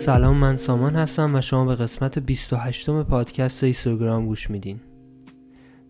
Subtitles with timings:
[0.00, 4.80] سلام من سامان هستم و شما به قسمت 28 م پادکست اینستاگرام گوش میدین.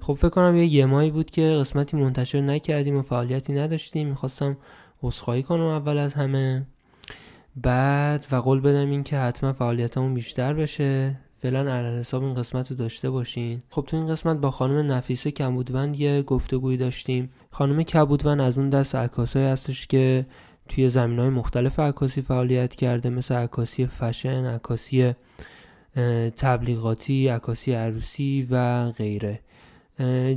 [0.01, 4.09] خب فکر کنم یه یه ماهی بود که قسمتی منتشر نکردیم و فعالیتی نداشتیم.
[4.09, 4.57] می‌خواستم
[5.03, 6.67] عذرخواهی کنم اول از همه.
[7.57, 11.19] بعد و قول بدم این که حتما فعالیتمون بیشتر بشه.
[11.37, 13.63] فعلا علل حساب این قسمت رو داشته باشین.
[13.69, 17.31] خب تو این قسمت با خانم نفیسه کمبودوند یه گفتگویی داشتیم.
[17.51, 20.27] خانم کبودوند از اون دست عکاسایی هستش که
[20.69, 25.15] توی زمین های مختلف عکاسی فعالیت کرده مثل عکاسی فشن عکاسی
[26.37, 29.41] تبلیغاتی عکاسی عروسی و غیره.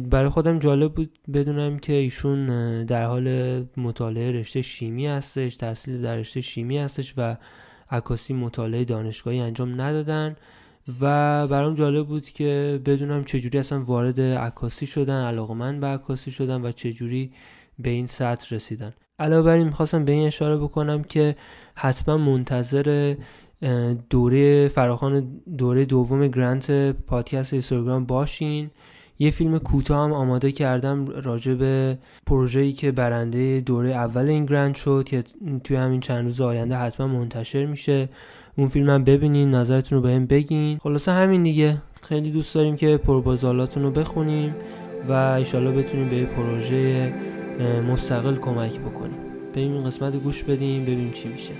[0.09, 2.45] برای خودم جالب بود بدونم که ایشون
[2.85, 3.27] در حال
[3.77, 7.37] مطالعه رشته شیمی هستش تحصیل در رشته شیمی هستش و
[7.91, 10.35] عکاسی مطالعه دانشگاهی انجام ندادن
[11.01, 16.31] و برام جالب بود که بدونم چجوری اصلا وارد عکاسی شدن علاقه من به عکاسی
[16.31, 17.31] شدن و چجوری
[17.79, 18.93] به این سطح رسیدن.
[19.19, 21.35] علاوه بر این می‌خواستم به این اشاره بکنم که
[21.75, 23.15] حتما منتظر
[24.09, 28.69] دوره فراخان دوره دوم گرانت پادکست اینستاگرام باشین.
[29.19, 34.75] یه فیلم کوتاه هم آماده کردم راجع به پروژه‌ای که برنده دوره اول این گرانت
[34.75, 35.23] شد که
[35.63, 38.09] توی همین چند روز آینده حتما منتشر میشه.
[38.57, 40.77] اون فیلم هم ببینین نظرتون رو بهم بگین.
[40.77, 41.77] خلاصه همین دیگه.
[42.01, 44.55] خیلی دوست داریم که پروبازالاتون رو بخونیم
[45.09, 47.13] و ایشالا بتونیم به پروژه
[47.61, 49.19] مستقل کمک بکنیم.
[49.53, 51.53] بریم این قسمت گوش بدیم ببینیم چی میشه.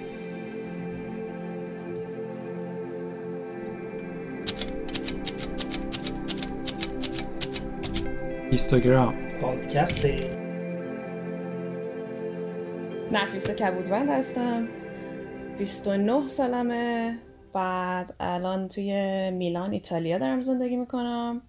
[8.45, 9.13] اینستاگرام.
[9.41, 10.05] پادکست.
[13.11, 14.67] نفیسه کبودوند هستم.
[15.57, 17.17] 29 سالمه.
[17.53, 18.91] بعد الان توی
[19.31, 21.41] میلان ایتالیا دارم زندگی می‌کنم.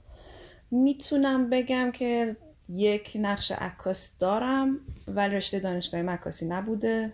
[0.70, 2.36] می‌تونم بگم که
[2.69, 7.12] یک نقش عکاس دارم ولی رشته دانشگاه عکاسی نبوده.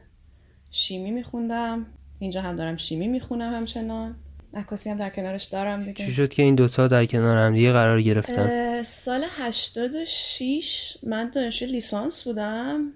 [0.70, 1.86] شیمی میخوندم.
[2.18, 4.16] اینجا هم دارم شیمی می‌خونم همچنان.
[4.54, 6.06] عکاسی هم در کنارش دارم دیگه.
[6.06, 11.68] چی شد که این دوتا در کنار هم دیگه قرار گرفتن؟ سال 86 من دانشجوی
[11.68, 12.92] لیسانس بودم.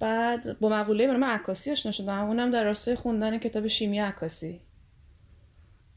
[0.00, 2.24] بعد با مقوله من عکاسی آشنا شدم.
[2.24, 4.60] اونم در راستای خوندن کتاب شیمی عکاسی.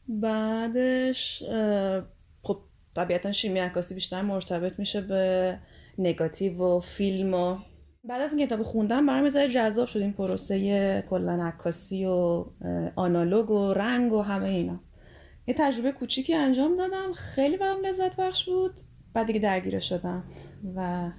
[0.08, 1.44] بعدش
[2.44, 2.60] خب
[2.96, 5.58] طبیعتا شیمی عکاسی بیشتر مرتبط میشه به
[6.00, 7.58] نگاتیو و فیلم و
[8.04, 12.46] بعد از این کتاب خوندم برام یه جذاب شد این پروسه کلا عکاسی و
[12.96, 14.80] آنالوگ و رنگ و همه اینا.
[15.48, 17.14] یه تجربه کوچیکی انجام دادم.
[17.14, 18.72] خیلی برام لذت بخش بود.
[19.14, 20.24] بعد دیگه درگیره شدم
[20.76, 21.10] و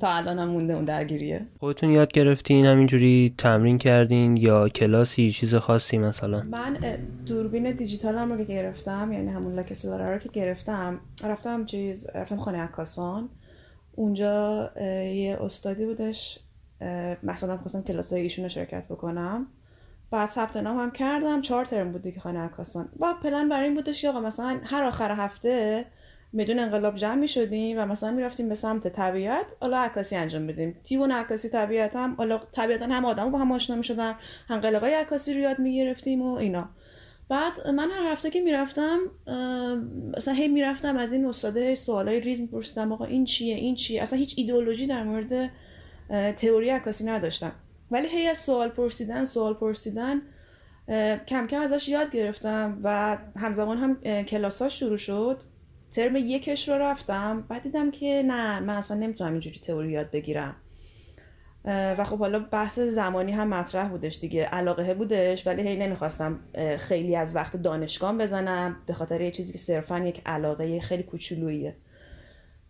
[0.00, 1.46] تا الان هم مونده اون درگیریه.
[1.60, 8.32] خودتون یاد گرفتین همینجوری تمرین کردین یا کلاسی چیز خاصی مثلا؟ من دوربین دیجیتال هم
[8.32, 13.28] رو که گرفتم یعنی همون لاکسلاره رو که گرفتم رفتم چیز رفتم خانه عکاسان.
[13.98, 14.70] اونجا
[15.14, 16.38] یه استادی بودش
[17.22, 19.46] مثلا خواستم کلاس ایشون رو شرکت بکنم.
[20.10, 22.88] بعد ثبت نام هم کردم چهار ترم بود دیگه خانه عکاسان.
[22.96, 25.84] با پلن برای این بودش آقا مثلا هر آخر هفته
[26.38, 30.80] بدون انقلاب جمع می شدیم و مثلا می‌رفتیم به سمت طبیعت حالا عکاسی انجام بدیم
[30.84, 34.14] تیون عکاسی طبیعت هم حالا طبیعتا هم آدم با هم آشنا می شدن
[34.48, 36.68] هم قلقای عکاسی رو یاد می گرفتیم و اینا.
[37.28, 38.98] بعد من هر هفته که می‌رفتم
[40.16, 44.18] مثلا هی می‌رفتم از این استاده سوالای ریز میپرسیدم آقا این چیه این چیه؟ اصلا
[44.18, 45.50] هیچ ایدئولوژی در مورد
[46.36, 47.52] تئوری عکاسی نداشتم.
[47.90, 50.22] ولی هی از سوال پرسیدن سوال پرسیدن
[51.26, 55.42] کم کم ازش یاد گرفتم و همزمان هم کلاساش شروع شد.
[55.92, 60.56] ترم یکش رو رفتم بعد دیدم که نه من اصلا نمی‌تونم اینجوری تئوری یاد بگیرم.
[61.64, 64.44] و خب حالا بحث زمانی هم مطرح بودش دیگه.
[64.44, 66.38] علاقه بودش ولی هی نمی‌خواستم
[66.78, 71.76] خیلی از وقت دانشگاه بزنم به خاطر یه چیزی که صرفا یک علاقه خیلی کوچولوییه.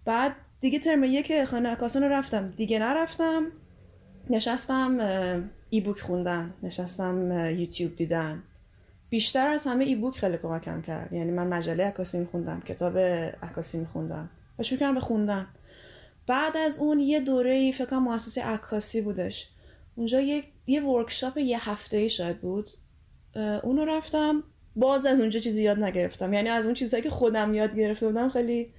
[0.04, 2.52] بعد دیگه ترم یک خانه عکاسان رو رفتم.
[2.56, 3.42] دیگه نرفتم.
[4.30, 4.98] نشستم
[5.70, 6.54] ای بوک خوندن.
[6.62, 8.42] نشستم یوتیوب دیدن.
[9.10, 11.12] بیشتر از همه ای بوک خیلی کمکم کرد.
[11.12, 12.98] یعنی من مجله عکاسی میخوندم کتاب
[13.42, 15.46] عکاسی میخوندم و شروع کردم به خوندن.
[16.28, 19.48] بعد از اون یه دوره ای فکر کنم مؤسسه عکاسی بودش.
[19.94, 22.70] اونجا یه یه ورکشاپ یه هفته ای شاید بود.
[23.62, 24.42] اونو رفتم.
[24.76, 26.32] باز از اونجا چیزی یاد نگرفتم.
[26.32, 28.72] یعنی از اون چیزهایی که خودم یاد گرفته بودم خیلی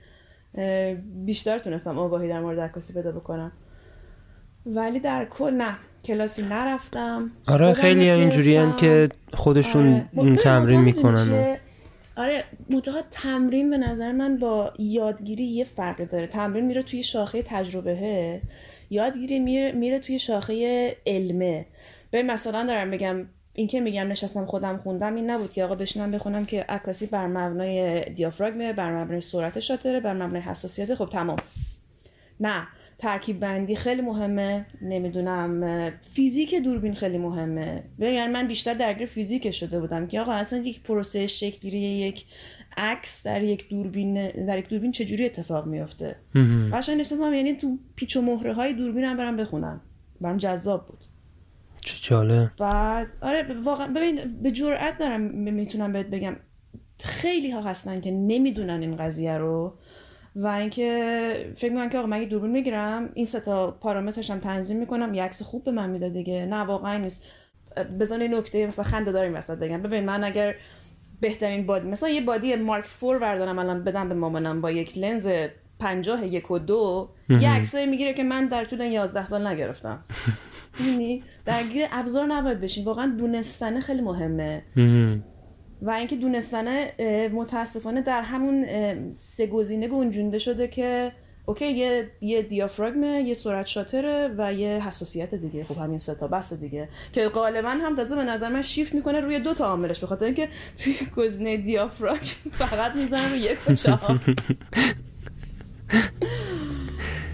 [1.25, 3.51] بیشتر تونستم آگاهی در مورد عکاسی پیدا بکنم.
[4.65, 7.31] ولی در کل نه کلاسی نرفتم.
[7.47, 10.35] آره خیلی اینجوری که خودشون آره.
[10.35, 11.57] تمرین می‌کنن
[12.19, 16.27] آره منتها تمرین به نظر من با یادگیری یه فرقی داره.
[16.27, 18.41] تمرین میره توی شاخه تجربه
[18.89, 21.65] یادگیری میره, میره توی شاخه علمه.
[22.11, 26.11] به مثلا دارم بگم این که میگم نشستم خودم خوندم این نبود که آقا بشینم
[26.11, 30.95] بخونم که عکاسی بر مبنای دیافراگمه بر مبنای سرعت شاتره بر مبنای حساسیت.
[30.95, 31.37] خب تمام.
[32.39, 32.67] نه.
[32.99, 34.65] ترکیب بندی خیلی مهمه.
[34.81, 37.83] نمی‌دونم فیزیک دوربین خیلی مهمه.
[37.99, 42.25] یعنی من بیشتر درگیر فیزیک شده بودم که آقا اصلا یک پروسه شکلگیری یک
[42.77, 46.15] عکس در یک دوربین در یک دوربین چجوری اتفاق میفته
[46.73, 49.81] قشنگ نشستم یعنی تو پیچ و مهره های دوربین هم برم بخونم.
[50.21, 50.99] برام جذاب بود.
[51.81, 52.51] چه جالب.
[52.57, 56.35] بعد آره واقعا ببین به جرئت دارم می‌تونم بهت بگم.
[56.99, 59.73] خیلی ها هستن که نمی‌دونن این قضیه رو.
[60.35, 64.79] و اینکه فکر می‌کنم که آقا من دوربین می‌گیرم این سه تا پارامترش هم تنظیم
[64.79, 66.45] می‌کنم یه عکس خوب به من میده دیگه.
[66.45, 67.23] نه واقعا نیست.
[67.99, 69.81] بزن نکته مثلا خنده داریم وسط بگم.
[69.81, 70.55] ببین من اگر
[71.21, 75.29] بهترین بادی مثلا یه بادی مارک فور بردارم الان بدم به مامانم با یک لنز
[75.79, 80.03] پنجاه یک و دو یه عکسایی می‌گیره که من در طول 11 سال نگرفتم.
[80.87, 84.63] یعنی درگیر ابزار نباید بشین واقعا دونستنه خیلی مهمه.
[85.81, 86.93] و اینکه دونستنه
[87.33, 88.65] متاسفانه در همون
[89.11, 91.11] سه گزینه گنجونده شده که
[91.45, 95.63] اوکی یه یه دیافراگمه یه سرعت شاتره و یه حساسیت دیگه.
[95.63, 96.89] خب همین سه تا بس دیگه.
[97.13, 100.49] که غالبا هم تازه به نظر من شیفت می‌کنه روی دو تا عاملش بخاطر اینکه
[100.83, 103.57] توی گزینه دیافراگم فقط می‌زنه روی یک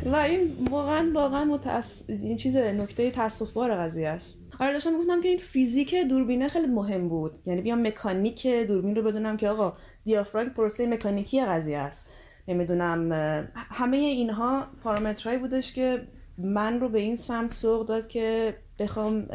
[0.06, 2.02] و این واقعا واقعا متأس...
[2.08, 4.45] این چیز نکته تاسف بار قضیه است.
[4.60, 7.40] آره داشتم گفتم که این فیزیک دوربینه خیلی مهم بود.
[7.46, 12.10] یعنی بیام مکانیک دوربین رو بدونم که آقا دیافراگم پروسه مکانیکی قضیه است.
[12.48, 13.12] نمی‌دونم
[13.56, 16.08] همه اینها پارامترهایی بودش که
[16.38, 19.28] من رو به این سمت سوق داد که بخوام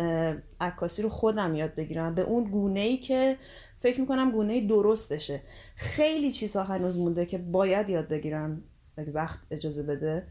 [0.61, 2.15] عکاسی رو خودم یاد بگیرم.
[2.15, 3.37] به اون گونه ای که
[3.79, 5.43] فکر می‌کنم گونه درستشه.
[5.77, 8.63] خیلی چیزها هنوز مونده که باید یاد بگیرم
[8.97, 10.27] اگه وقت اجازه بده.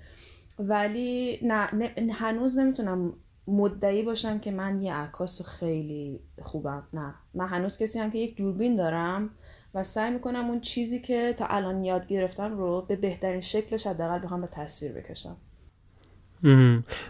[0.60, 1.70] ولی نه,
[2.12, 3.14] هنوز نمی‌تونم
[3.50, 6.84] مدعی باشم که من یه عکاس خیلی خوبم.
[6.94, 7.14] نه.
[7.34, 9.30] من هنوز کسی هم که یک دوربین دارم
[9.74, 14.20] و سعی می‌کنم اون چیزی که تا الان یاد گرفتم رو به بهترین شکلش حداقل
[14.20, 15.38] بخوام به تصویر بکشم.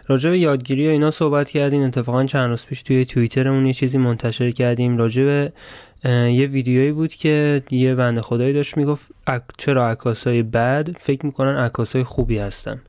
[0.06, 1.82] راجع به یادگیری و اینا صحبت کردین.
[1.82, 4.98] اتفاقا چند روز پیش توی توییترمون یه چیزی منتشر کردیم.
[4.98, 5.52] راجع به
[6.30, 9.12] یه ویدیویی بود که یه بنده خدایی داشت می‌گفت
[9.58, 12.82] چرا عکاسای بد؟ فکر می‌کنن عکاسای خوبی هستن.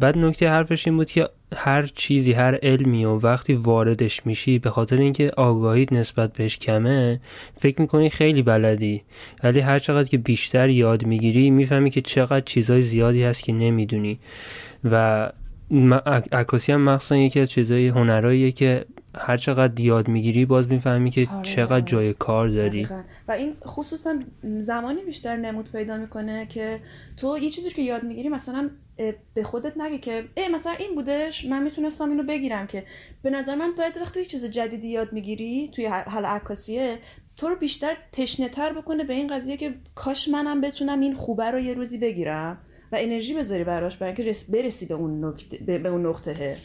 [0.00, 4.70] بعد نکته حرفش این بود که هر چیزی هر علمی و وقتی واردش میشی به
[4.70, 7.20] خاطر اینکه آگاهیت نسبت بهش کمه
[7.54, 9.02] فکر می‌کنی خیلی بلدی.
[9.44, 14.18] ولی هر چقدر که بیشتر یاد می‌گیری می‌فهمی که چقدر چیزای زیادی هست که نمی‌دونی.
[14.84, 15.30] و
[16.32, 18.84] عکاسی هم مخصوصا یکی از چیزای هنرهاییه که
[19.18, 21.42] هر چقدر یاد می‌گیری باز می‌فهمی که آره.
[21.42, 22.88] چقدر جای کار داری.
[23.28, 24.18] و این خصوصا
[24.58, 26.80] زمانی بیشتر نمود پیدا می‌کنه که
[27.16, 28.70] تو یه چیزی که یاد می‌گیری مثلا
[29.34, 32.84] به خودت نگه که ای مثلا این بودش من می‌تونستم اینو بگیرم که
[33.22, 36.98] به نظر من باید وقتی چیز جدیدی یاد می‌گیری توی حال عکاسیه
[37.36, 41.50] تو رو بیشتر تشنه تر بکنه به این قضیه که کاش منم بتونم این خوبه
[41.50, 42.58] رو یه روزی بگیرم.
[42.92, 46.56] و انرژی بذاری براش برای اینکه برسی به اون نقطه به اون نقطه.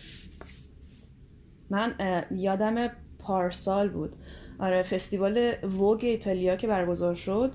[1.70, 1.96] من
[2.32, 2.88] یادم
[3.20, 4.16] پارسال بود.
[4.60, 7.54] آره فستیوال ووگ ایتالیا که برگزار شد.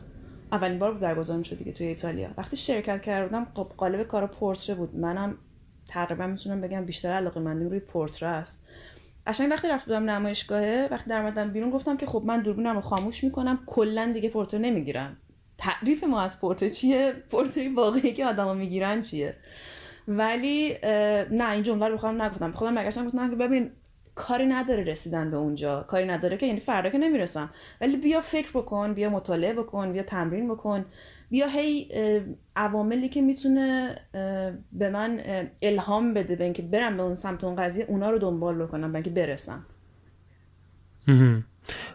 [0.52, 2.28] اولین بار برگزار شد دیگه توی ایتالیا.
[2.38, 4.96] وقتی شرکت کردم خب قالب کار پورتره بود.
[4.96, 5.38] منم
[5.88, 8.66] تقریبا می‌تونم بگم بیشتر علاقه مندیم روی پورتره است.
[9.26, 13.24] قشنگ وقتی رفت بودم نمایشگاهه وقتی در بیرون گفتم که خب من دوربینم رو خاموش
[13.24, 15.16] می‌کنم کلا دیگه پورتر نمی‌گیرم.
[15.58, 19.36] تعریف ما از پورتر چیه؟ پورتری واقعی که آدما می‌گیرن چیه؟
[20.08, 20.76] ولی
[21.30, 22.52] نه این جمله رو بخوام نگفتم.
[22.52, 23.70] خودم برگشتم گفتم که ببین
[24.14, 25.82] کاری نداره رسیدن به اونجا.
[25.82, 27.50] کاری نداره که یعنی فردا که نمی‌رسم.
[27.80, 30.84] ولی بیا فکر بکن بیا مطالعه بکن بیا تمرین بکن.
[31.30, 31.88] بیا هی
[32.56, 33.94] عواملی که می‌تونه
[34.72, 35.20] به من
[35.62, 38.96] الهام بده به اینکه برم به اون سمت اون قضیه اونا رو دنبال بکنم به
[38.96, 39.66] اینکه برسم.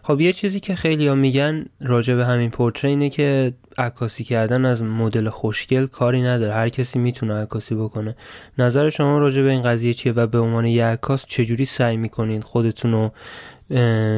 [0.02, 4.64] خب یه چیزی که خیلی ها میگن راجع به همین پورتره اینه که عکاسی کردن
[4.64, 6.54] از مدل خوشگل کاری نداره.
[6.54, 8.16] هر کسی می‌تونه عکاسی بکنه.
[8.58, 12.40] نظر شما راجع به این قضیه چیه و به عنوان یه عکاس چجوری سعی می‌کنین
[12.40, 13.12] خودتون رو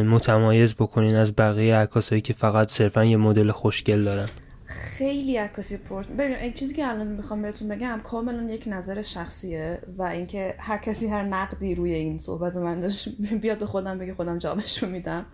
[0.03, 4.27] متمایز بکنین از بقیه عکاسایی که فقط صرفا یه مدل خوشگل دارن؟
[4.67, 9.79] خیلی عکاسی پورت ببین این چیزی که الان می‌خوام بهتون بگم کاملا یک نظر شخصیه
[9.99, 13.09] و اینکه هر کسی هر نقدی روی این صحبت من داشت
[13.43, 15.27] بیاد به خودم بگه خودم جوابش رو میدم.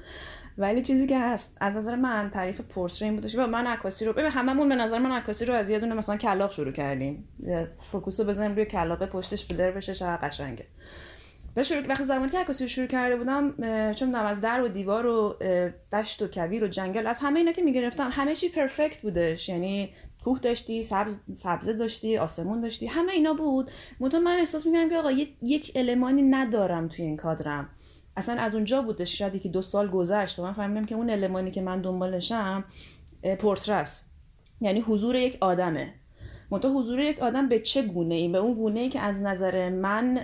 [0.59, 4.31] ولی چیزی که هست از نظر من تعریف پرتره این بودش من عکاسی رو ببین
[4.31, 7.25] هممون به نظر من عکاسی رو از یه دونه مثلا کلاغ شروع کردیم.
[7.79, 10.67] focus رو بزنیم روی کلاغه پشتش blur بشه چقدر قشنگه.
[11.57, 13.55] شروع وقتی زمانی که عکاسی رو شروع کرده بودم
[13.93, 15.39] چون از در و دیوار و
[15.93, 19.49] دشت و کویر و جنگل از همه اینا که می‌گرفتم همه چی perfect بودش.
[19.49, 19.93] یعنی
[20.25, 23.71] کوه داشتی سبز سبزه داشتی آسمون داشتی همه اینا بود.
[24.01, 25.11] منتها من احساس می‌کنم که آقا
[25.43, 27.69] یک المانی ندارم توی این کادرم.
[28.17, 31.51] اصلا از اونجا بودش شاید که دو سال گذشت و من فهمیدم که اون المانی
[31.51, 32.65] که من دنبالشم
[33.39, 34.05] پورترس
[34.61, 35.95] یعنی حضور یک آدمه.
[36.53, 39.69] منتها حضور یک آدم به چه گونه ای؟ به اون گونه ای که از نظر
[39.69, 40.15] من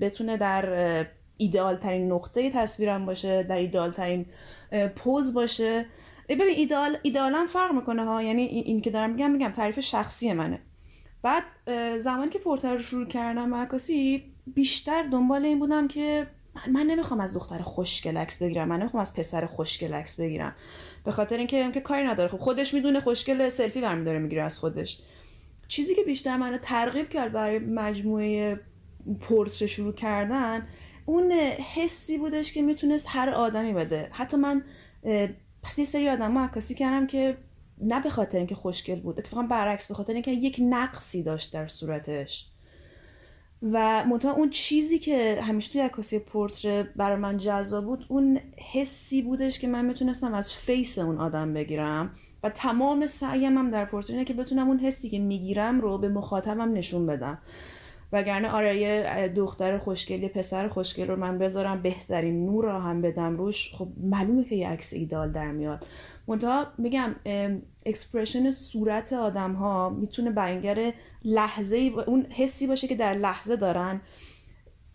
[0.00, 1.06] بتونه در
[1.36, 4.26] ایدئال ترین نقطه تصویرم باشه در ایدئال ترین
[4.96, 5.86] پوز باشه.
[6.28, 8.22] ببین ایدئال ایدئالا فرق می‌کنه ها.
[8.22, 10.58] یعنی این که دارم میگم میگم تعریف شخصی منه.
[11.22, 11.42] بعد
[11.98, 16.26] زمانی که پورتر رو شروع کردم عکاسی بیشتر دنبال این بودم که
[16.68, 18.68] من, نمی‌خوام از دختر خوشگل عکس بگیرم.
[18.68, 20.54] من نمی‌خوام از پسر خوشگل عکس بگیرم.
[21.04, 22.28] به خاطر اینکه که کاری نداره.
[22.28, 24.98] خب خودش می‌دونه خوشگل سلفی برمیداره می‌گیره از خودش.
[25.68, 28.60] چیزی که بیشتر منو ترغیب کرد برای مجموعه
[29.20, 30.66] پورتر شروع کردن
[31.06, 31.32] اون
[31.74, 34.08] حسی بودش که می‌تونست هر آدمی بده.
[34.12, 34.64] حتی من
[35.62, 37.38] پس یه سری آدم عکاسی کردم که
[37.80, 41.66] نه به خاطر اینکه خوشگل بود اتفاقا برعکس به خاطر اینکه یک نقصی داشت در
[41.66, 42.46] صورتش.
[43.62, 48.40] و منتها اون چیزی که همیشه توی عکاسی پرتره برای من جذاب بود اون
[48.72, 52.14] حسی بودش که من می‌تونستم از face اون آدم بگیرم.
[52.50, 56.72] تمام سعیم هم در پرتره اینه که بتونم اون حسی که می‌گیرم رو به مخاطبم
[56.72, 57.38] نشون بدم.
[58.12, 63.36] وگرنه آره یه دختر خوشگل پسر خوشگل رو من بذارم بهترین نور رو هم بدم
[63.36, 63.74] روش.
[63.74, 65.86] خب معلومه که یه عکس ایده‌آل در میاد.
[66.28, 67.14] منتها میگم
[67.86, 70.92] expression صورت آدم ها می‌تونه بیانگر
[71.24, 71.76] لحظه
[72.06, 74.00] اون حسی باشه که در لحظه دارن.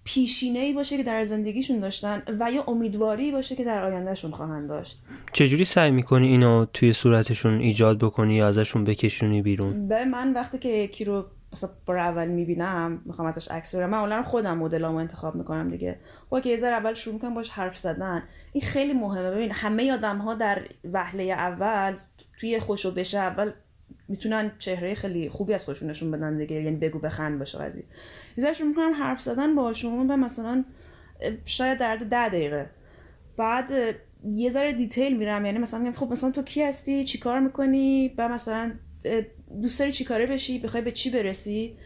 [0.04, 4.70] پیشینه ای باشه که در زندگیشون داشتن و یا امیدواری باشه که در آیندهشون خواهند
[4.70, 5.02] داشت.
[5.34, 10.58] چجوری سعی می‌کنی اینو توی صورتشون ایجاد بکنی یا ازشون بکشونی بیرون؟ به من وقتی
[10.58, 15.36] که یکی رو مثلا بار اول می‌بینم می‌خوام ازش عکس بگیرم من خودم مدلامو انتخاب
[15.36, 16.00] می‌کنم دیگه.
[16.30, 19.32] خب که یه ذره اول شروع می‌کنم باش حرف زدن این خیلی مهمه.
[19.32, 20.62] ببین همه آدم ها در
[20.94, 21.96] وهله اول
[22.40, 23.52] توی خوشو بشه اول
[24.08, 27.84] می‌تونن چهره خیلی خوبی از خودشون نشون بدن دیگه یعنی بگو بخند باشه قضیه.
[28.38, 30.66] یه شروع می‌کنم حرف زدن باشون و مثلا
[31.46, 32.70] شاید در ده دقیقه.
[33.38, 38.14] بعد یه ذره دیتیل میرم یعنی مثلا میگم خب مثلا تو کی هستی؟ چیکار می‌کنی؟
[38.18, 38.72] و مثلا
[39.62, 41.78] دوست داری چی کاره بشی؟ بخوای به چی برسی؟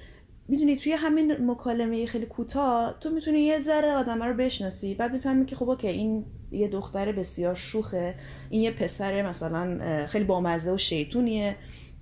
[0.48, 4.96] می‌دونی توی همین مکالمه خیلی کوتاه تو می‌تونی یه ذره آدم رو بشناسی.
[4.96, 8.16] بعد می‌فهمی که خب اوکی این یه دختر بسیار شوخه
[8.50, 11.56] این یه پسر مثلا خیلی بامزه و شیطونیه.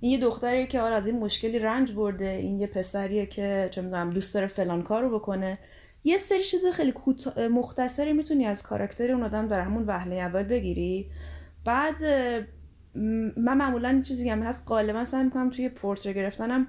[0.04, 3.82] این یه دختری که آره از این مشکلی رنج برده این یه پسریه که چه
[3.82, 5.58] می‌دونم دوست داره فلان کارو بکنه.
[6.04, 6.94] یه سری چیز خیلی
[7.50, 11.10] مختصری می‌تونی از کاراکتر اون آدم در همون وهله اول بگیری.
[11.64, 12.04] بعد
[13.36, 16.66] من معمولا چیزی هم هست غالبا سعی می‌کنم توی پورتر گرفتنم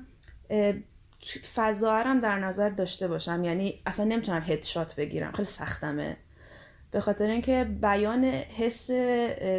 [1.56, 3.44] فضا در نظر داشته باشم.
[3.44, 5.32] یعنی اصلا نمی‌تونم هدشات بگیرم.
[5.32, 6.18] خیلی سختمه.
[6.92, 8.92] به خاطر اینکه بیان حس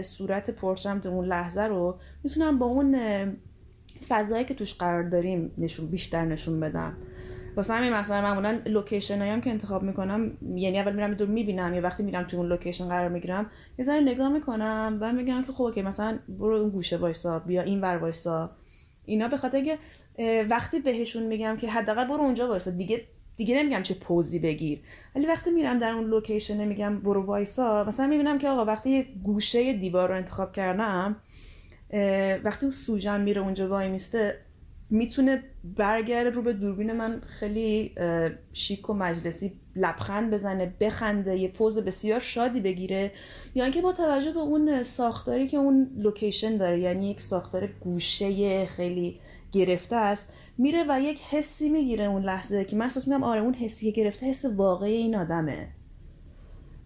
[0.03, 2.97] صورت پرتره‌م در اون لحظه رو می‌تونم با اون
[4.09, 6.97] فضایی که توش قرار داریم نشون بیشتر نشون بدم.
[7.57, 11.83] واسه همین مثلا معمولا لوکیشن هم که انتخاب می‌کنم یعنی اول میرم دور می‌بینم یا
[11.83, 15.73] وقتی میرم توی اون لوکیشن قرار می‌گیرم یه ذره نگاه می‌کنم و میگم که خب
[15.75, 18.51] که مثلا برو اون گوشه وایسا بیا این ور وایسا.
[19.05, 19.79] اینا به خاطر که
[20.51, 23.05] وقتی بهشون میگم که حداقل برو اونجا وایسا دیگه
[23.37, 24.81] دیگه نمیگم چه pose ی بگیر
[25.15, 29.07] ولی وقتی میرم در اون لوکیشن میگم برو وایسا مثلا می‌بینم که آقا وقتی یه
[29.25, 31.17] گوشه دیوار رو انتخاب کردم
[32.45, 34.39] وقتی اون سوژه میره اونجا وای میسته
[34.91, 37.95] می‌تونه برگرده رو به دوربین من خیلی
[38.53, 43.13] شیک و مجلسی لبخند بزنه بخنده یه pose بسیار شادی بگیره.
[43.55, 48.67] یا اینکه با توجه به اون ساختاری که اون لوکیشن داره یعنی یک ساختار گوشه
[48.67, 49.21] خیلی
[49.53, 53.55] گرفته است میره و یک حسی می‌گیره اون لحظه که من احساس میگم آره اون
[53.55, 55.69] حسی که گرفته حس واقعی این آدمه.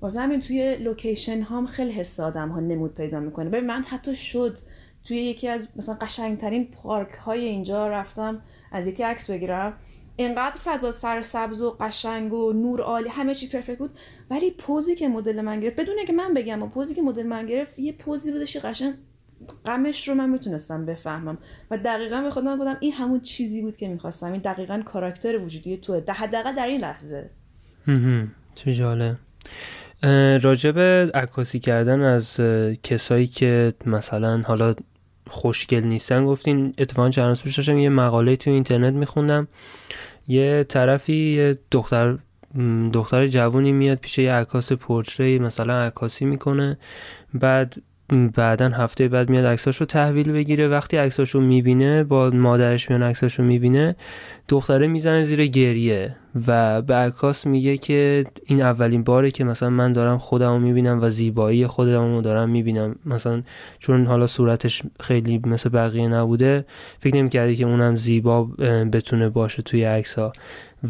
[0.01, 3.51] واسه همین توی لوکیشن هم خیلی حس آدم ها نمود پیدا می‌کنه.
[3.51, 4.59] ببین من حتی شد
[5.05, 8.43] توی یکی از مثلا قشنگترین پارک های اینجا رفتم
[8.73, 9.73] از یکی عکس بگیرم.
[10.17, 13.99] اینقدر فضا سر سبز و قشنگ و نور عالی همه چی پرفکت بود.
[14.31, 17.47] ولی پوزی که مدل من گرفت بدون که من بگم و پوزی که مدل من
[17.47, 18.95] گرفت یه پوزی بودش قشنگ
[19.67, 21.39] غمش رو من می‌تونستم بفهمم.
[21.71, 24.33] و دقیقا به خودم بودم این همون چیزی بود که می‌خواستم.
[24.33, 26.01] این دقیقا کاراکتر وجودی توه.
[26.01, 27.31] ده حداقل در این لحظه.
[28.55, 29.17] چه جاله
[30.43, 30.79] راجب
[31.15, 32.41] عکاسی کردن از
[32.83, 34.75] کسایی که مثلا حالا
[35.27, 36.27] خوشگل نیستن.
[36.27, 39.49] گفتین اتفاقا چند روز داشتم یه مقاله تو اینترنت میخوندم.
[40.29, 42.19] یه طرفی یه دختر
[42.93, 46.79] دختر جوونی میاد پیش یه عکاس پورتری مثلا عکاسی می‌کنه.
[47.35, 47.83] بعد
[48.35, 50.69] بعدا هفته بعد میاد عکساشو تحویل بگیره.
[50.69, 53.97] وقتی عکساشو می‌بینه با مادرش میان عکساشو می‌بینه
[54.49, 59.93] دختره می‌زنه زیر گریه و به عکاس میگه که این اولین باره که مثلا من
[59.93, 62.97] دارم خودمو می‌بینم و زیبایی خودمو دارم می‌بینم.
[63.07, 63.43] مثلا
[63.79, 66.65] چون حالا صورتش خیلی مثل بقیه نبوده
[66.99, 68.45] فکر نمی‌کردی که اونم زیبا
[68.93, 70.33] بتونه باشه توی عکس ها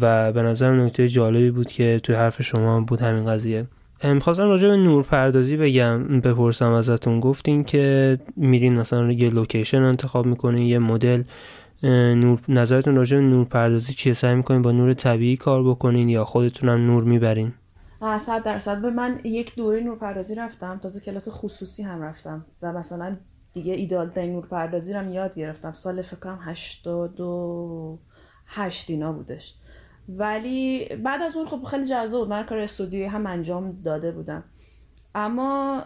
[0.01, 3.65] و به نظر نکته جالبی بود که توی حرف شما بود همین قضیه.
[4.03, 7.19] می‌خواستم راجع به نور پردازی بگم بپرسم ازتون.
[7.19, 11.23] گفتین که میرین مثلا یه لوکیشن انتخاب می‌کنین یه مدل.
[11.83, 16.25] نور نظرتون راجع به نور پردازی چیه؟ سعی می‌کنین با نور طبیعی کار بکنین یا
[16.25, 17.53] خودتونم نور می‌برین؟
[18.19, 18.81] صد درصد.
[18.81, 20.77] به من یک دوره نورپردازی رفتم.
[20.77, 23.15] تازه کلاس خصوصی هم رفتم و مثلا
[23.53, 25.71] دیگه ایدال نورپردازی رو یاد گرفتم.
[25.71, 29.53] سال فکر کنم 88 اینا بودش.
[30.09, 34.43] ولی بعد از اون خب خیلی جذاب من کار استودیوی هم انجام داده بودم.
[35.15, 35.85] اما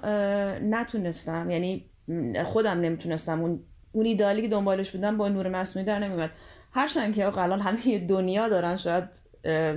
[0.62, 1.50] نتونستم.
[1.50, 1.90] یعنی
[2.44, 3.42] خودم نمی‌تونستم.
[3.42, 3.60] اون
[3.92, 6.30] اون ایدالی که دنبالش بودم با نور مصنوعی در نمیومد
[6.72, 9.04] هرچند که الان همه دنیا دارن شاید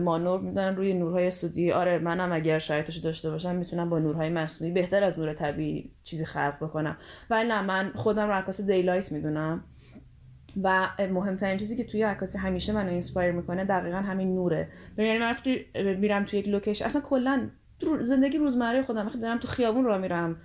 [0.01, 4.75] مانور میدن روی نورهای استودیویی آره منم اگر شرایطش داشته باشم می‌تونم با نورهای مصنوعی
[4.75, 6.97] بهتر از نور طبیعی چیزی خلق بکنم.
[7.31, 9.65] ولی نه من خودم عکاس دیلایت می‌دونم.
[10.63, 14.69] و مهمترین چیزی که توی عکاسی همیشه منو inspire می‌کنه دقیقا همین نوره.
[14.99, 15.37] یعنی من
[15.97, 17.49] میرم توی یک لوکیشن اصلا کلا
[18.01, 20.37] زندگی روزمره خودم وقتی دارم تو خیابون راه میرم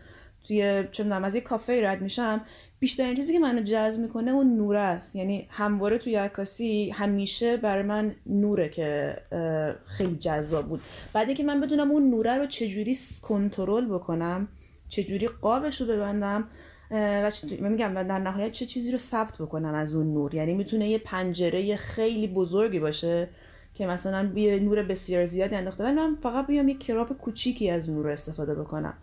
[0.47, 2.41] توی چه از یه کافه رد میشم
[2.79, 5.15] بیشترین چیزی که منو جذب می‌کنه اون نور است.
[5.15, 9.17] یعنی همواره توی عکاسی همیشه برای من نوره که
[9.85, 10.81] خیلی جذاب بود.
[11.13, 14.47] بعد که من بدونم اون نوره رو چجوری کنترل بکنم
[14.89, 16.47] چجوری قابش رو ببندم
[16.93, 17.31] و
[17.69, 21.75] میگم در نهایت چه چیزی رو ثبت بکنم از اون نور؟ یعنی می‌تونه یه پنجره
[21.75, 23.29] خیلی بزرگی باشه
[23.73, 27.89] که مثلا یه نور بسیار زیادی انداخته ولی من فقط بیام یه کراپ کوچیکی از
[27.89, 28.93] نور استفاده بکنم.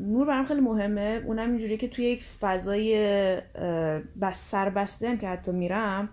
[0.00, 1.22] نور برام خیلی مهمه.
[1.26, 2.94] اونم اینجوری که توی یک فضای
[4.20, 6.08] بس سربسته هم که حتی میرم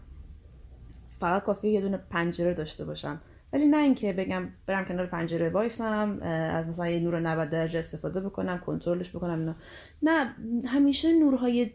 [1.20, 3.22] فقط کافی یه دونه پنجره داشته باشم.
[3.54, 6.20] ولی نه اینکه بگم برم کنار پنجره وایسم
[6.54, 9.56] از مثلا یه نور 90 درجه استفاده بکنم کنترلش بکنم اینا.
[10.04, 11.72] نه همیشه نورهای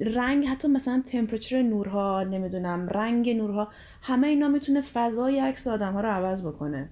[0.00, 3.68] رنگ حتی مثلا تمپرچر نورها نمی‌دونم رنگ نورها
[4.02, 6.90] همه اینا می‌تونه فضای عکس آدم ها رو عوض بکنه.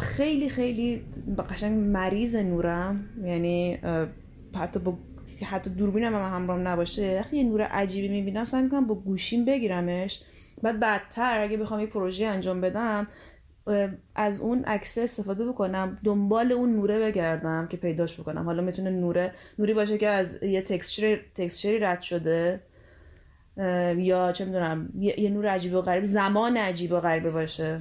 [0.00, 1.02] خیلی خیلی
[1.50, 3.04] قشنگ مریض نورم.
[3.24, 3.78] یعنی
[4.56, 4.98] حتی با
[5.44, 7.18] حتی دوربینم هم همراهم نباشه.
[7.20, 10.22] وقتی یه نور عجیبی می‌بینم سعی می‌کنم با گوشیم بگیرمش.
[10.62, 13.06] بعد بعدتر اگه بخوام یه پروژه انجام بدم
[14.14, 18.44] از اون عکس استفاده بکنم دنبال اون نوره بگردم که پیداش بکنم.
[18.44, 22.60] حالا می‌تونه نوره نوری باشه که از یه تکسچر تکسچری رد شده
[23.96, 27.80] یا چه می‌دونم یه نور عجیب و غریب زمان عجیب و غریبه باشه.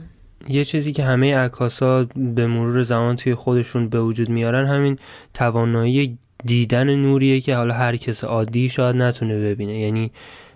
[0.49, 2.03] یه چیزی که همه عکاسا
[2.35, 4.99] به مرور زمان توی خودشون به وجود میارن همین
[5.33, 9.79] توانایی دیدن نوریه که حالا هر کس عادی شاید نتونه ببینه.
[9.79, 10.11] یعنی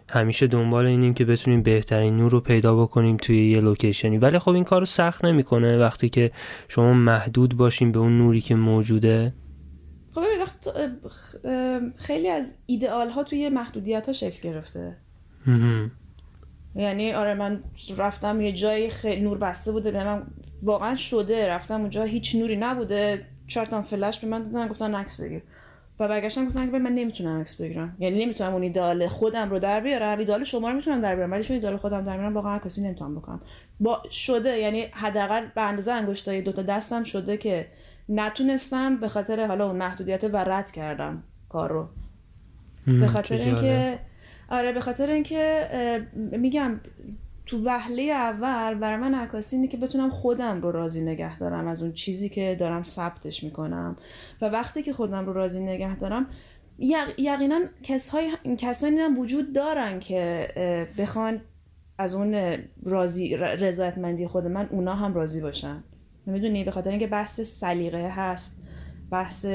[0.09, 4.17] همیشه دنبال اینیم که بتونیم بهترین نور رو پیدا بکنیم توی یه لوکیشنی.
[4.17, 6.31] ولی خب این کار رو سخت نمی‌کنه وقتی که
[6.67, 9.33] شما محدود باشیم به اون نوری که موجوده.
[10.15, 10.21] خب
[11.97, 14.97] خیلی از ایدئال ها توی محدودیت ها شکل گرفته.
[16.75, 17.63] یعنی آره من
[17.97, 20.23] رفتم یه جایی خیلی نور بسته بوده به من
[20.63, 23.25] واقعا شده رفتم اونجا هیچ نوری نبوده.
[23.47, 25.41] چهار فلش به من دادن گفتن عکس بگیر.
[25.99, 27.95] و برگشتم گفتن که من نمی‌تونم عکس بگیرم.
[27.99, 30.19] یعنی نمی‌تونم اون ایدال خودم رو در بیارم.
[30.19, 33.15] ایدال شما رو می‌تونم در بیارم ولی چون ایدال خودم در میارم واقعا کسی نمی‌تونم
[33.15, 33.41] بکنم.
[33.79, 37.67] با شده یعنی حداقل به اندازه انگشتای دو تا دستم شده که
[38.09, 41.87] نتونستم به خاطر حالا اون محدودیت و رد کردم کار رو.
[42.99, 43.99] به خاطر اینکه
[44.49, 45.67] آره به خاطر اینکه
[46.15, 46.79] میگم
[47.49, 51.83] تو وهله اول برای من عکاسی اینه که بتونم خودم رو راضی نگه دارم از
[51.83, 53.95] اون چیزی که دارم ثبتش می‌کنم.
[54.41, 56.27] و وقتی که خودم رو راضی نگه دارم
[57.17, 60.47] یقینا کسهای کسایی هم وجود دارن که
[60.97, 61.41] بخوان
[61.97, 65.83] از اون راضی رضایتمندی خود من اونا هم راضی باشن.
[66.27, 68.55] نمی‌دونی؟ به خاطر اینکه بحث سلیقه هست
[69.11, 69.45] بحث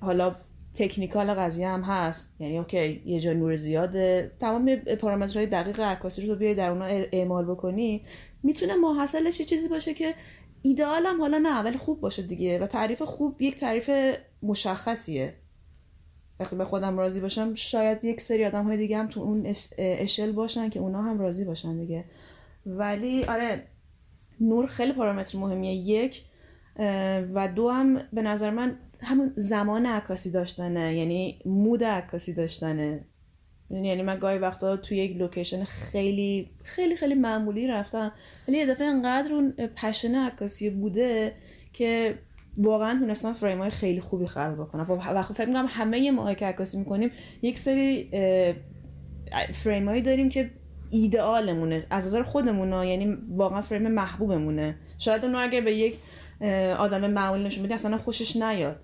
[0.00, 0.34] حالا
[0.74, 2.34] تکنیکال قضیه هم هست.
[2.38, 4.32] یعنی اوکی یه جا نور زیاده.
[4.40, 8.02] تمام پارامترهای دقیق عکاسی رو بیای در اونا اعمال بکنی.
[8.42, 10.14] می‌تونه ماحصلش یه چیزی باشه که
[10.62, 12.58] ایدئال هم حالا نه ولی خوب باشه دیگه.
[12.58, 13.90] و تعریف خوب یک تعریف
[14.42, 15.34] مشخصیه.
[16.40, 20.32] وقتی به خودم راضی باشم شاید یک سری آدم های دیگه هم تو اون اشل
[20.32, 22.04] باشن که اونا هم راضی باشن دیگه.
[22.66, 23.66] ولی آره
[24.40, 25.74] نور خیلی پارامتر مهمیه.
[25.74, 26.24] یک
[27.34, 33.04] و دو هم به نظر من همون زمان عکاسی داشتنه یعنی مود عکاسی داشتنه.
[33.70, 38.12] یعنی من گاهی وقتا توی یک لوکیشن خیلی خیلی خیلی معمولی رفتم
[38.48, 41.34] ولی یه دفعه انقدر اون پشن عکاسی بوده
[41.72, 42.18] که
[42.56, 44.86] واقعا تونستم فریم های خیلی خوبی خلق بکنم.
[44.90, 47.10] و خب فکر می‌کنم همه ما که عکاسی می‌کنیم
[47.42, 48.10] یک سری
[49.52, 50.50] فریم هایی داریم که
[50.90, 54.76] ایدئالمونه از نظر خودمونه یعنی واقعا فریم محبوبمونه.
[54.98, 55.98] شاید اونو اگر به یک
[56.78, 58.80] آدم معمولی نشون بدی اصلا خوشش نیاد.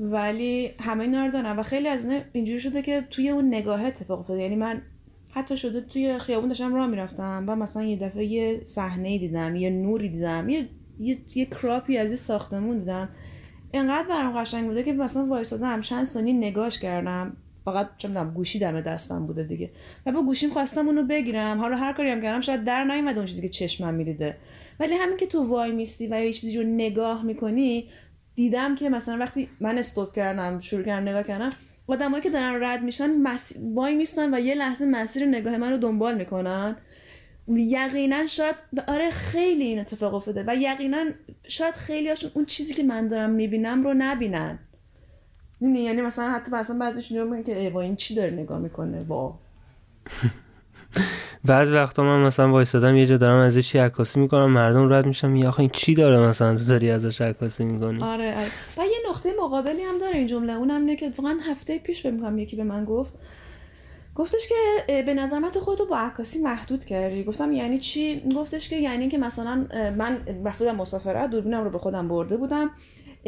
[0.00, 4.20] ولی همه اینا رو دارن و خیلی از اینجوری شده که توی اون نگاه اتفاق
[4.20, 4.42] افتاده.
[4.42, 4.82] یعنی من
[5.30, 9.70] حتی شده توی خیابون داشتم راه می‌رفتم و مثلا یه دفعه یه صحنه دیدم یه
[9.70, 10.68] نوری دیدم یه
[11.00, 13.08] یه, یه کراپی از یه ساختمون دیدم.
[13.72, 17.36] انقدر برام قشنگ بوده که مثلا وایسادم چند ثانیه نگاش کردم.
[17.64, 19.70] فقط چه می‌دونم گوشی دم دستم بوده دیگه.
[20.06, 21.58] و با گوشیم خواستم اونو بگیرم.
[21.58, 24.36] حالا هر کاری هم کردم شاید در نیومده اون چیزی که چشمم می‌دیده
[24.80, 27.88] ولی همین که تو وای میستی و یه چیزی رو نگاه می‌کنی
[28.38, 31.50] دیدم که مثلا وقتی من استوب کردم شروع کردم نگاه کردم
[31.86, 33.52] آدمایی که دارن رد میشن مس...
[33.74, 36.76] وای میستن و یه لحظه مسیر نگاه من رو دنبال می‌کنن.
[37.48, 38.54] یقینا شاید
[38.88, 41.04] آره خیلی این اتفاق افتاده و یقینا
[41.48, 44.58] شاید خیلی هاشون اون چیزی که من دارم می‌بینم رو نبینن.
[45.60, 49.38] یعنی مثلا حتی مثلا بعضیشون که وا این چی داره نگاه می‌کنه؟ وا
[51.44, 55.48] بعض وقتا من مثلا وایسادم یه جا دارم ازش عکاسی می‌کنم مردم رد میشم یا
[55.48, 58.50] آخه این چی داره مثلا داری ازش عکاسی می‌کنی؟ آره آره.
[58.78, 62.12] و یه نقطه مقابلی هم داره این جمله اونم اینه که واقعا هفته پیش فکر
[62.12, 63.14] می‌کنم یکی به من گفت
[64.14, 67.24] گفتش که به نظر من تو خودتو با عکاسی محدود کردی.
[67.24, 72.08] گفتم یعنی چی؟ گفتش که یعنی که مثلا من رفتم مسافرت دوربینم رو به خودم
[72.08, 72.70] برده بودم.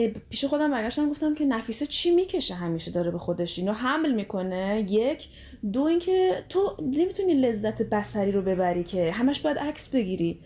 [0.08, 4.86] پیش خودم برگشتم گفتم که نفیسه چی می‌کشه همیشه داره به خودش؟ اینو حمل می‌کنه.
[4.88, 5.28] یک.
[5.72, 10.40] دو اینکه تو نمی‌تونی لذت بسری رو ببری که همش باید عکس بگیری.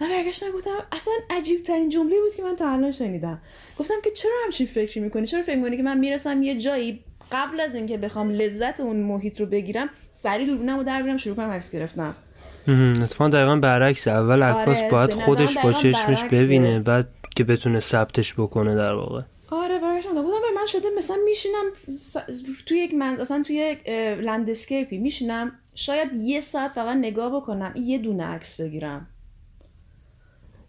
[0.00, 3.40] و برگشتم گفتم اصلا عجیب ترین جمله بود که من تا الان شنیدم.
[3.78, 7.00] گفتم که چرا همچین فکری می‌کنی؟ چرا فکر می‌کنی که من می‌رسم یه جایی
[7.32, 11.50] قبل از اینکه بخوام لذت اون محیط رو بگیرم سری دوربینم رو در شروع کنم
[11.50, 12.14] عکس گرفتم؟
[13.02, 14.08] اتفاقا دقیقا برعکس.
[14.08, 19.22] اول عکاس آره باید خودش با چشمش ببینه بعد که بتونه ثبتش بکنه در واقع.
[19.50, 21.64] آره برشم گفتم من شده مثلا میشینم
[22.66, 23.88] توی یک من اصلا توی یک
[24.20, 29.06] لندسکیپی میشینم شاید یه ساعت فقط نگاه بکنم یه دونه عکس بگیرم.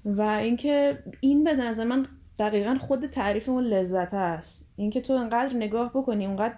[0.06, 2.08] و اینکه این به نظر من
[2.39, 4.69] دقیقا خود تعریف اون لذت است.
[4.76, 6.56] اینکه تو انقدر نگاه بکنی اونقدر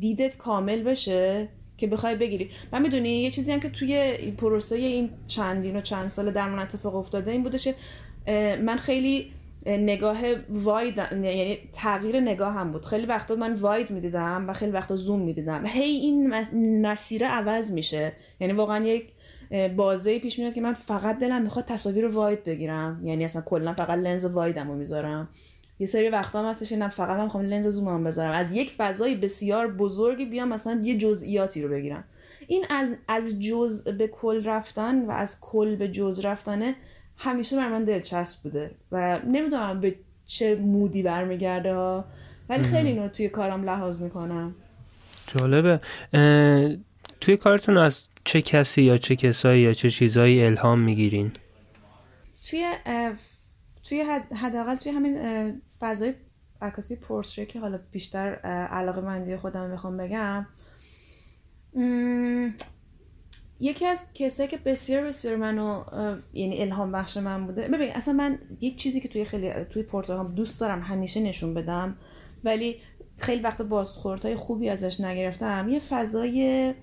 [0.00, 2.50] دیدت کامل بشه که بخوای بگیری.
[2.72, 6.58] من می‌دونی یه چیزی هم که توی پروسه این چندین و چند سال در من
[6.58, 7.68] اتفاق افتاده این بودش
[8.60, 9.32] من خیلی
[9.66, 12.86] نگاه واید یعنی تغییر نگاه هم بود.
[12.86, 15.66] خیلی وقتا من واید می‌دیدم و خیلی وقتا زوم می‌دیدم.
[15.66, 16.34] هی این
[16.80, 18.12] مسیر عوض میشه.
[18.40, 19.12] یعنی واقعا یک
[19.76, 23.00] بازه پیش میاد که من فقط دلم می‌خواد تصاویر واید بگیرم.
[23.04, 25.28] یعنی اصلا کلا فقط لنز وایدم رو می‌ذارم.
[25.78, 28.32] یه سری وقتا هم هستش اینم فقط من می‌خوام لنز زومم بذارم.
[28.32, 32.04] از یک فضای بسیار بزرگی بیام مثلا یه جزئیاتی رو بگیرم.
[32.46, 36.74] این از از جزء به کل رفتن و از کل به جزء رفتنه
[37.18, 41.74] همیشه بر من دلچسب بوده و نمی‌دونم به چه مودی برمیگرده
[42.48, 44.54] ولی خیلی اینو توی کارم لحاظ می‌کنم.
[45.26, 45.80] جالبه.
[47.20, 51.32] توی کارتون از چه کسی یا چه کسایی یا چه چیزایی الهام می‌گیرین؟
[52.50, 52.72] توی
[53.88, 54.04] توی
[54.42, 55.18] حداقل توی همین
[55.80, 56.14] فضای
[56.62, 58.34] عکاسی پورتری که حالا بیشتر
[58.70, 60.46] علاقه مندی خودم می‌خوام بگم
[63.60, 65.84] یکی از کسایی که بسیار بسیار منو
[66.32, 67.68] یعنی الهام بخش من بوده.
[67.68, 71.96] ببین اصلا من یک چیزی که توی خیلی توی پرتغال دوست دارم همیشه نشون بدم
[72.44, 72.76] ولی
[73.18, 75.68] خیلی وقت بازخوردهای خوبی ازش نگرفتم.
[75.68, 76.74] یه فضای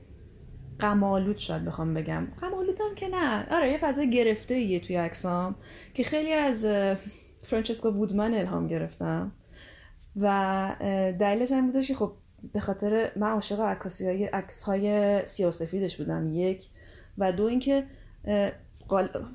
[0.79, 2.27] قمالود شاید بخوام بگم.
[2.41, 3.47] قمالودم که نه.
[3.51, 5.55] آره یه فضای گرفته یه توی عکسام
[5.93, 6.65] که خیلی از
[7.47, 9.31] فرانچسکو وودمن الهام گرفتم.
[10.15, 10.75] و
[11.19, 12.13] دلیلش هم بودش خب
[12.53, 16.67] به خاطر من عاشق عکاسی های عکس های سیاسفیدش بودم یک.
[17.17, 17.85] و دو اینکه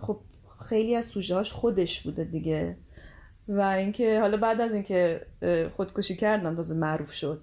[0.01, 0.21] خب
[0.68, 2.77] خیلی از سوژه خودش بوده دیگه.
[3.49, 5.27] و اینکه حالا بعد از اینکه
[5.77, 7.42] خودکشی کردم تازه معروف شد.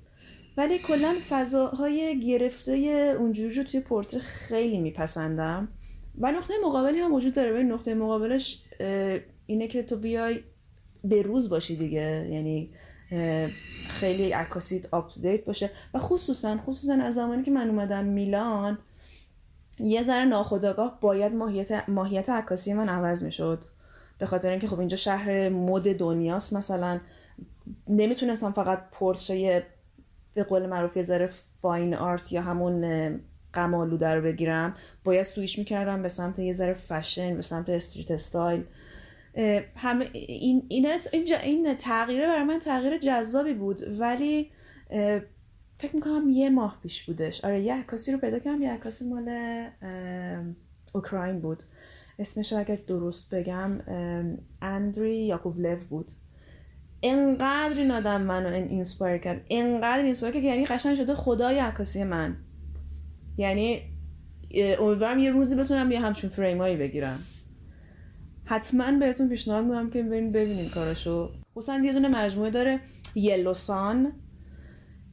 [0.58, 2.72] ولی کلا فضاهای گرفته
[3.20, 5.68] اونجوری رو توی پورتر خیلی میپسندم.
[6.20, 7.64] و نقطه مقابلی هم وجود داره.
[7.64, 8.62] نقطه مقابلش
[9.46, 10.40] اینه که تو بیای
[11.04, 12.28] به روز باشی دیگه.
[12.32, 12.72] یعنی
[13.90, 15.12] خیلی عکاسیت آپ
[15.46, 15.70] باشه.
[15.94, 18.78] و خصوصا خصوصا از زمانی که من اومدم میلان
[19.80, 23.66] یه ذره ناخداگاه باید ماهیت ماهیت عکاسی من عوض می‌شد.
[24.18, 27.00] به خاطر اینکه خب اینجا شهر مد دنیاست مثلا.
[27.88, 29.62] نمی‌تونستم فقط پرتره‌ی
[30.34, 31.30] به قول معروف یه ذره
[31.62, 33.20] fine art یا همون
[33.54, 34.74] غم‌آلوده رو بگیرم.
[35.04, 38.64] باید سویش می‌کردم به سمت یه ذره فشن به سمت street style
[39.76, 40.88] همه این این
[41.44, 44.52] این تغییره برای من تغییر جذابی بود ولی
[45.78, 47.46] فکر می‌کنم یه ماه پیش بودش.
[47.46, 49.30] آره یه عکاسی رو پیدا کردم یه عکاسی مال
[50.94, 51.64] اوکراین بود.
[52.20, 53.80] اسمش رو اگر درست بگم
[54.62, 56.12] آندری یاکوولو بود.
[57.04, 59.46] انقدر این آدم منو این inspire کرد.
[59.50, 62.38] انقدر inspire کرد یعنی قشنگ شده خدای عکاسی من.
[63.38, 63.82] یعنی
[64.80, 67.20] امیدوارم یه روزی بتونم یه همچون فریمایی بگیرم.
[68.46, 72.80] حتما بهتون پیشنهاد میدم که ببینید ببینید کارشو خصوصا یه دونه مجموعه داره
[73.16, 74.12] Yellow Sun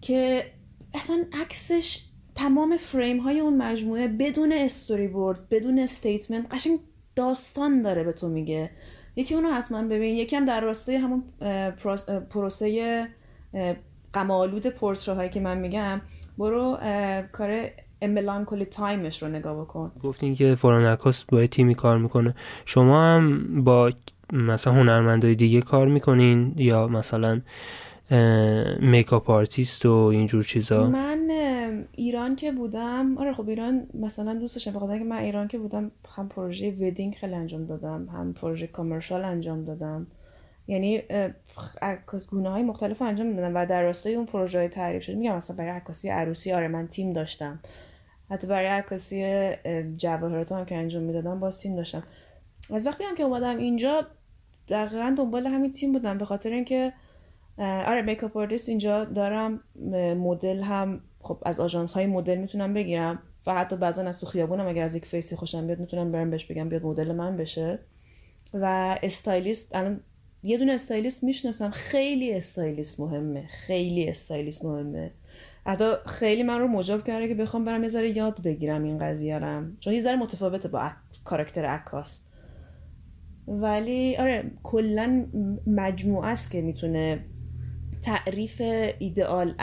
[0.00, 0.44] که
[0.94, 2.02] اصلا عکسش
[2.34, 6.78] تمام فریم های اون مجموعه بدون استوری بورد بدون statement قشنگ
[7.16, 8.70] داستان داره به تو میگه.
[9.16, 10.16] یکی اونو حتما ببین.
[10.16, 11.22] یکی هم در راستای همون
[12.30, 13.08] پروسه
[14.12, 16.00] غم‌آلود پرتره‌هایی که من میگم
[16.38, 16.78] برو
[17.32, 17.70] کار
[18.46, 19.92] کلی تایمش رو نگاه بکن.
[20.02, 22.34] گفتین که فرانکاس با تیمی کار می‌کنه.
[22.64, 23.90] شما هم با
[24.32, 27.40] مثلا هنرمندای دیگه کار می‌کنین یا مثلا
[28.80, 31.30] makeup artist و اینجور چیزا؟ من
[31.92, 36.28] ایران که بودم آره خب ایران مثلا دوستش بخاطر که من ایران که بودم هم
[36.28, 40.06] پروژه wedding خیلی انجام دادم هم پروژه commercial انجام دادم.
[40.66, 41.02] یعنی
[41.82, 45.36] عکاس گونه های مختلف انجام می‌دادم و در راستای اون پروژه های تعریف شد میگم
[45.36, 47.60] مثلا برای عکاسی عروسی آره من تیم داشتم.
[48.32, 49.50] حتی برای عکاسی
[49.96, 52.02] جواهرات هم که انجام می‌دادم باز تیم داشتم.
[52.70, 54.06] از وقتی هم که اومدم اینجا
[54.68, 56.92] دقیقا دنبال همین تیم بودم به خاطر اینکه
[57.58, 59.60] آره makeup artist اینجا دارم
[60.16, 63.22] مدل هم خب از آژانس های مدل می‌تونم بگیرم.
[63.46, 66.30] و حتی بعضا از تو خیابونم اگر از یک face ی خوشم بیاد می‌تونم برم
[66.30, 67.78] بهش بگم بیاد مدل من بشه.
[68.54, 70.00] و استایلیست الان
[70.42, 71.70] یه دونه استایلیست می‌شناسم.
[71.70, 73.46] خیلی استایلیست مهمه.
[73.46, 75.10] خیلی استایلیست مهمه.
[75.66, 79.76] حتی خیلی من رو مجاب کرده که بخوام برم یه یاد بگیرم این قضیه رم
[79.80, 80.90] چون یه ذره متفاوته با
[81.24, 82.28] کاراکتر عکاس.
[83.46, 85.26] ولی آره کلا
[85.66, 87.24] مجموعه است که می‌تونه
[88.02, 88.62] تعریف
[88.98, 89.54] ایدئال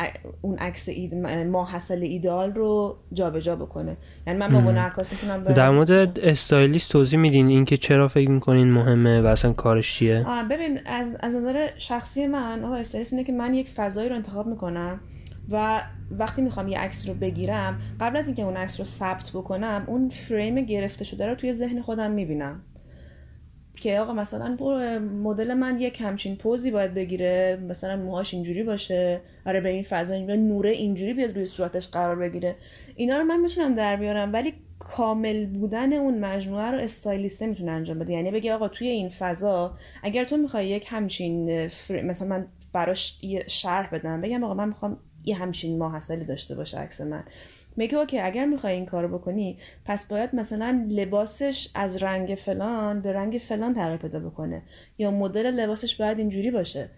[0.41, 1.15] اون عکس اید...
[1.45, 3.97] ماحصل ایدئال رو جابجا جا بکنه.
[4.27, 8.71] یعنی من با عنوان عکاس می‌تونم در مورد استایلیست توضیح میدین اینکه چرا فکر می‌کنین
[8.71, 13.31] مهمه و اصلا کارش چیه؟ ببین از از نظر شخصی من آقا استایلیست اینه که
[13.31, 14.99] من یک فضایی رو انتخاب می‌کنم.
[15.51, 15.81] و
[16.11, 20.09] وقتی می‌خوام یه عکس رو بگیرم قبل از اینکه اون عکس رو ثبت بکنم اون
[20.09, 22.63] فریم گرفته شده رو توی ذهن خودم می‌بینم.
[23.75, 24.57] که آقا مثلا
[24.99, 30.13] مدل من یک همچین پوزی باید بگیره مثلا موهاش اینجوری باشه آره به این فضا
[30.13, 32.55] اینجوری نوره اینجوری بیاد روی صورتش قرار بگیره.
[32.95, 37.99] اینا رو من می‌تونم در بیارم ولی کامل بودن اون مجموعه رو استایلیست نمی‌تونه انجام
[37.99, 38.13] بده.
[38.13, 43.89] یعنی بگی آقا توی این فضا اگر تو می‌خوای یک همچین مثلا من براش شرح
[43.89, 44.97] بدم بگم آقا من می‌خوام
[45.29, 47.23] یه همچین ماحصلی داشته باشه عکس من.
[47.75, 53.13] میگه اوکی اگر می‌خوای این کارو بکنی پس باید مثلا لباسش از رنگ فلان به
[53.13, 54.61] رنگ فلان تغییر پیدا بکنه.
[54.97, 56.89] یا مدل لباسش باید اینجوری باشه.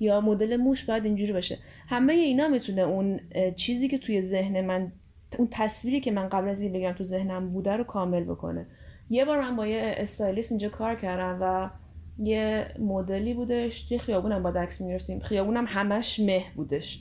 [0.00, 1.58] یا مدل موش باید اینجوری باشه.
[1.88, 3.20] همه اینا می‌تونه اون
[3.56, 4.92] چیزی که توی ذهن من
[5.38, 8.66] اون تصویری که من قبل از این بگم تو ذهنم بوده رو کامل بکنه.
[9.10, 11.70] یه بار من با یه استایلیست اینجا کار کردم و
[12.18, 13.82] یه مدلی بودش.
[13.82, 15.20] توی خیابونم با دکس می‌گرفتیم.
[15.20, 17.00] خیابونم همش مه بودش.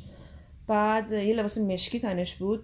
[0.68, 2.64] بعد یه لباس مشکی تنش بود.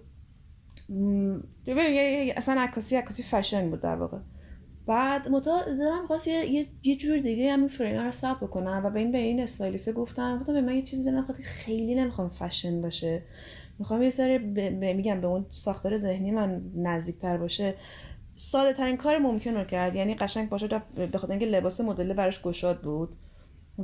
[2.36, 4.18] اصلا عکاسی عکاسی فشن بود در واقع.
[4.86, 9.00] بعد متا دارم خواست یه, یه جور دیگه همین فریم رو ثبت بکنم و به
[9.00, 10.38] این به این استایلیسته گفتم.
[10.38, 13.22] گفتم به من یه چیزی دلم خیلی نمی‌خوام فشن باشه.
[13.78, 14.38] می‌خوام یه سری
[14.94, 17.74] میگم به اون ساختار ذهنی من نزدیکتر باشه.
[18.36, 19.94] ساده ترین کار ممکن رو کرد.
[19.94, 20.68] یعنی قشنگ باشه
[21.12, 23.16] به خاطر اینکه لباس مدل براش گشاد بود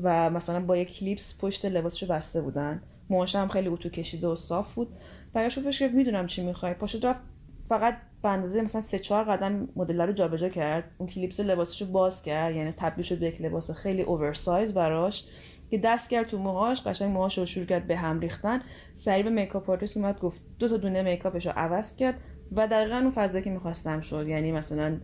[0.02, 2.82] و مثلا با یک کلیپس پشت لباسشو بسته بودن.
[3.10, 4.88] موهاش هم خیلی اتو کشیده و صاف بود.
[5.32, 6.74] برگشت گفتش که می‌دونم چی می‌خوای.
[6.74, 7.20] پاشو رفت
[7.68, 10.84] فقط به اندازه مثلا سه چهار قدم مدل رو جابجا کرد.
[10.98, 12.56] اون کلیپس لباسشو باز کرد.
[12.56, 15.24] یعنی تبدیل شد به یک لباس خیلی اوورسایز براش
[15.70, 16.82] که دست کرد تو موهاش.
[16.82, 18.60] قشنگ موهاش رو شروع کرد به هم ریختن.
[18.94, 22.14] سریع به makeup artist اومد گفت دو تا دونه makeup ش رو عوض کرد
[22.52, 24.28] و دقیقا اون فضایی که می‌خواستم شد.
[24.28, 24.96] یعنی مثلا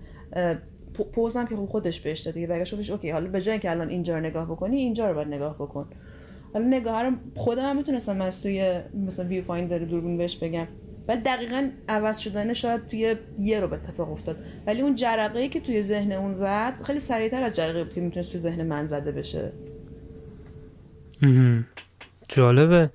[1.13, 2.47] pose م که خودش بهش داد دیگه.
[2.47, 5.55] برگشت OK حالا به جای که الان اینجا رو نگاه بکنی اینجا رو باید نگاه
[5.55, 5.91] بکن.
[6.55, 10.67] حالا نگاه خودم هم می‌تونستم از توی مثلا viewfinder دوربین بهش بگم.
[11.09, 14.37] ولی دقیقا عوض شدن شاید توی یه رو به اتفاق افتاد.
[14.67, 18.01] ولی اون جرقه ای که توی ذهن اون زد خیلی سریعتر از جرقه بود که
[18.01, 19.53] می‌تونست توی ذهن من زده بشه.
[22.29, 22.91] جالبه.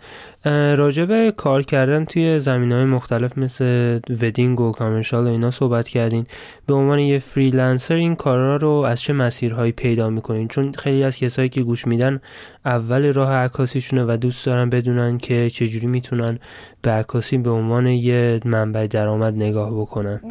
[0.76, 6.26] راجبه کار کردن توی زمین های مختلف مثل ودینگ و کامرشال و اینا صحبت کردین.
[6.66, 11.18] به عنوان یه فریلنسر این کارا رو از چه مسیرهایی پیدا می‌کنین؟ چون خیلی از
[11.18, 12.22] کسایی که گوش میدن
[12.66, 16.40] اول راه عکاسیشونه و دوست دارن بدونن که چجوری می‌تونن
[16.82, 20.22] به عکاسی به عنوان یه منبع درآمد نگاه بکنن.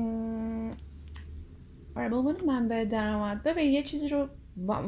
[1.96, 3.42] آره به عنوان منبع درآمد.
[3.42, 4.28] ببین یه چیزی رو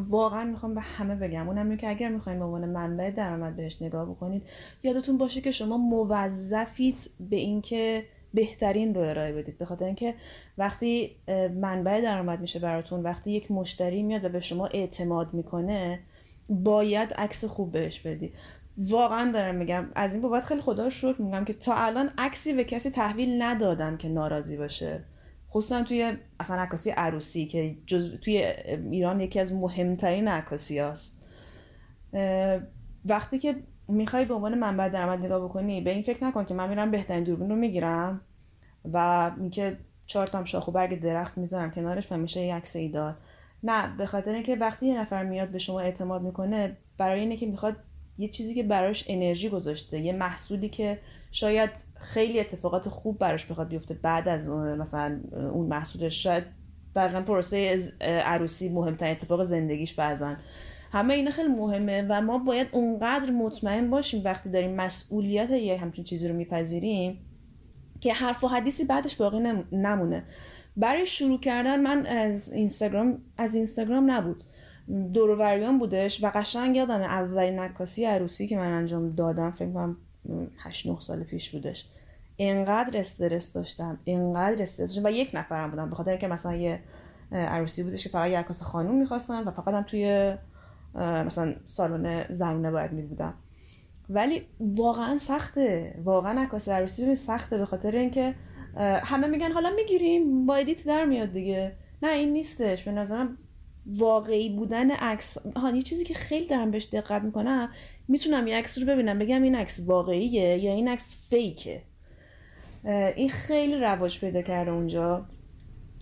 [0.08, 1.48] واقعا می‌خوام به همه بگم.
[1.48, 4.42] اونم که اگر می‌خواین به عنوان منبع درآمد بهش نگاه بکنید
[4.82, 8.04] یادتون باشه که شما موظفید به اینکه
[8.34, 9.58] بهترین رو ارائه بدید.
[9.58, 10.14] به خاطر اینکه
[10.58, 11.16] وقتی
[11.54, 16.00] منبع درآمد میشه براتون وقتی یک مشتری میاد و به شما اعتماد می‌کنه
[16.48, 18.34] باید عکس خوب بهش بدید
[18.78, 22.52] واقعا دارم میگم از این بابت خیلی خدا رو شکر میگم که تا الان عکسی
[22.52, 25.04] به کسی تحویل ندادم که ناراضی باشه.
[25.50, 28.14] خصوصا توی اصلا عکاسی عروسی که جز...
[28.20, 28.36] توی
[28.90, 31.22] ایران یکی از مهمترین عکاسی هست
[33.04, 33.56] وقتی که
[33.88, 37.24] می‌خوای به عنوان منبع درآمد نگاه بکنی به این فکر نکن که من میرم بهترین
[37.24, 38.20] دوربین رو می‌گیرم
[38.92, 43.14] و میگه چهار تام شاخ و برگ درخت می‌ذارم کنارش و میشه یک عکس ایدال.
[43.62, 47.46] نه به خاطر اینکه وقتی یه نفر میاد به شما اعتماد می‌کنه برای اینه که
[47.46, 47.76] می‌خواد
[48.18, 50.98] یه چیزی که براش انرژی گذاشته یه محصولی که
[51.30, 56.44] شاید خیلی اتفاقات خوب براش بخواد بیفته بعد از مثلا اون محصولش شاید
[56.96, 60.36] دقیقا پروسه عروسی مهمترین اتفاق زندگیش بعضن
[60.92, 66.04] همه اینا خیلی مهمه و ما باید اونقدر مطمئن باشیم وقتی داریم مسئولیت یه همچین
[66.04, 67.18] چیزی رو میپذیریم
[68.00, 69.38] که حرف و حدیثی بعدش باقی
[69.72, 70.24] نمونه.
[70.76, 74.44] برای شروع کردن من از اینستاگرام از اینستاگرام نبود.
[75.12, 79.96] دوروریان بودش و قشنگ یادم اولین نکاسی عروسی که من انجام دادم فکر کنم
[80.58, 81.88] 8 9 سال پیش بودش.
[82.36, 86.80] اینقدر استرس داشتم اینقدر استرس داشتم و یک نفرم بودم به خاطر که مثلا یه
[87.32, 90.34] عروسی بودش که فقط یه عکاس خانوم می‌خواستن و فقط هم توی
[90.94, 93.34] مثلا سالن زنونه باید می بودم
[94.10, 98.34] ولی واقعا سخته واقعا عکاس عروسی سخته به خاطر اینکه
[99.04, 101.72] همه میگن حالا می‌گیریم با ادیت در میاد دیگه.
[102.02, 102.84] نه این نیستش.
[102.84, 103.38] به نظرم
[103.86, 105.38] واقعی بودن عکس.
[105.56, 107.68] ها یه چیزی که خیلی دارم بهش دقت می‌کنم
[108.08, 111.82] می‌تونم یه عکس رو ببینم بگم این عکس واقعیه یا این عکس فیکه.
[113.16, 115.26] این خیلی رواج پیدا کرده اونجا.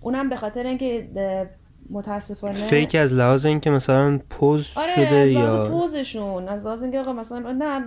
[0.01, 1.09] اونم به خاطر اینکه
[1.89, 6.99] متاسفانه فیک از لحاظ اینکه مثلا پوز آره شده از یا پوزشون از لحاظ اینکه
[6.99, 7.79] آقا مثلا نه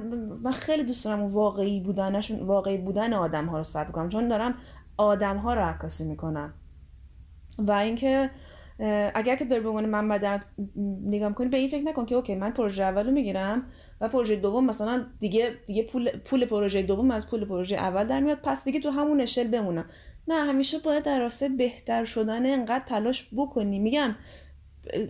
[0.42, 4.54] من خیلی دوست دارم واقعی بودنشون واقعی بودن آدم ها رو ثبت کنم چون دارم
[4.96, 6.54] آدم ها رو عکاسی می‌کنم.
[7.58, 8.30] و اینکه
[9.14, 10.44] اگر که داری به عنوان من بعد
[11.04, 13.66] نگاه کنی به این فکر نکن که اوکی من پروژه اولو می‌گیرم
[14.00, 18.20] و پروژه دوم مثلا دیگه دیگه پول پول پروژه دوم از پول پروژه اول در
[18.20, 19.84] میاد پس دیگه تو همون اشل بمونم.
[20.28, 23.78] نه همیشه باید در راسته بهتر شدن انقدر تلاش بکنی.
[23.78, 24.14] میگم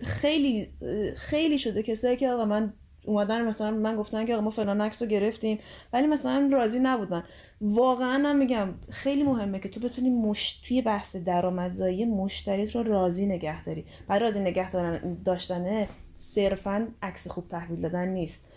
[0.03, 0.67] خیلی
[1.15, 2.73] خیلی شده کسایی که آقا من
[3.05, 5.59] اومدن مثلا من گفتن که آقا ما فلان عکس رو گرفتیم
[5.93, 7.23] ولی مثلا راضی نبودن.
[7.61, 10.53] واقعا هم میگم خیلی مهمه که تو بتونی مش...
[10.67, 13.85] توی بحث درآمدزایی مشتریت رو راضی نگه داری.
[14.07, 14.69] برای راضی نگه
[15.25, 18.49] داشتنه صرفا عکس خوب تحویل دادن نیست.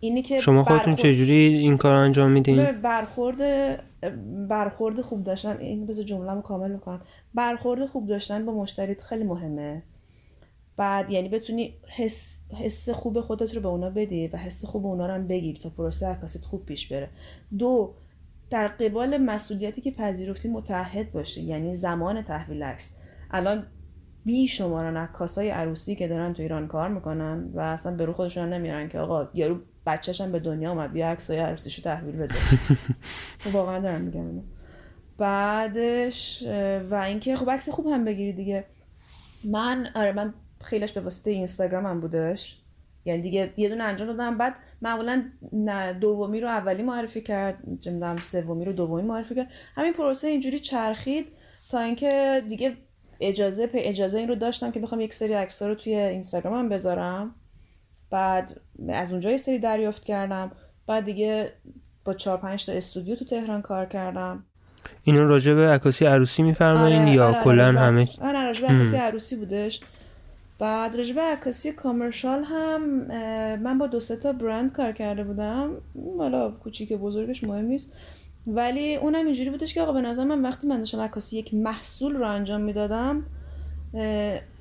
[0.00, 3.38] اینی که شما خودتون چجوری این کار انجام میدین؟ برخورد
[4.48, 7.00] برخورد خوب داشتن این بذار جمله‌مو کامل بکنم.
[7.34, 9.82] برخورد خوب داشتن با مشتریت خیلی مهمه.
[10.76, 15.06] بعد یعنی بتونی حس, حس خوب خودت رو به اونا بدی و حس خوب اونا
[15.06, 17.10] رو هم بگیری تا پروسه عکاست خوب پیش بره.
[17.58, 17.94] دو
[18.50, 22.90] در قبال مسئولیتی که پذیرفتی متحد باشی یعنی زمان تحویل عکس.
[23.30, 23.66] الان
[24.24, 28.52] بی شمارن عکاسای عروسی که دارن تو ایران کار می‌کنن و اصلا به رو خودشون
[28.52, 32.34] نمیارن که آقا یارو بچهش هم به دنیا اومد بیا عکسای عروسیشو تحویل بده.
[33.52, 34.42] واقعا دارم میگم اینو.
[35.18, 36.42] بعدش
[36.90, 38.64] و اینکه خب عکس خوب هم بگیری دیگه.
[39.44, 40.34] من آره من
[40.64, 42.60] خیلیش به واسطه اینستاگرام هم بودش.
[43.04, 44.38] یعنی دیگه یه دونه انجام دادم.
[44.38, 45.24] بعد معمولا
[46.00, 49.48] دومی رو اولی معرفی کرد نمی‌دونم سومی رو دومی معرفی کرد.
[49.76, 51.26] همین پروسه اینجوری چرخید
[51.70, 52.76] تا اینکه دیگه
[53.20, 57.34] اجازه اجازه این رو داشتم که بخوام یک سری عکس رو توی اینستاگرامم بذارم.
[58.10, 60.52] بعد از اونجا یه سری دریافت کردم.
[60.86, 61.52] بعد دیگه
[62.04, 64.44] با چهار پنج تا استودیو تو تهران کار کردم.
[65.04, 68.96] اینو راجع به عکاسی عروسی میفرمایین آره، یا آره کلا همه آره راجع به عکاسی
[68.96, 69.80] عروسی بودش.
[70.58, 72.82] بعد راجع به عکاسی کامرشال هم
[73.56, 75.70] من با دو تا برند کار کرده بودم.
[76.18, 77.92] حالا کوچیک بزرگش مهم نیست.
[78.46, 82.16] ولی اونم اینجوری بودش که آقا به نظر من وقتی من داشتم عکاسی یک محصول
[82.16, 83.22] رو انجام می‌دادم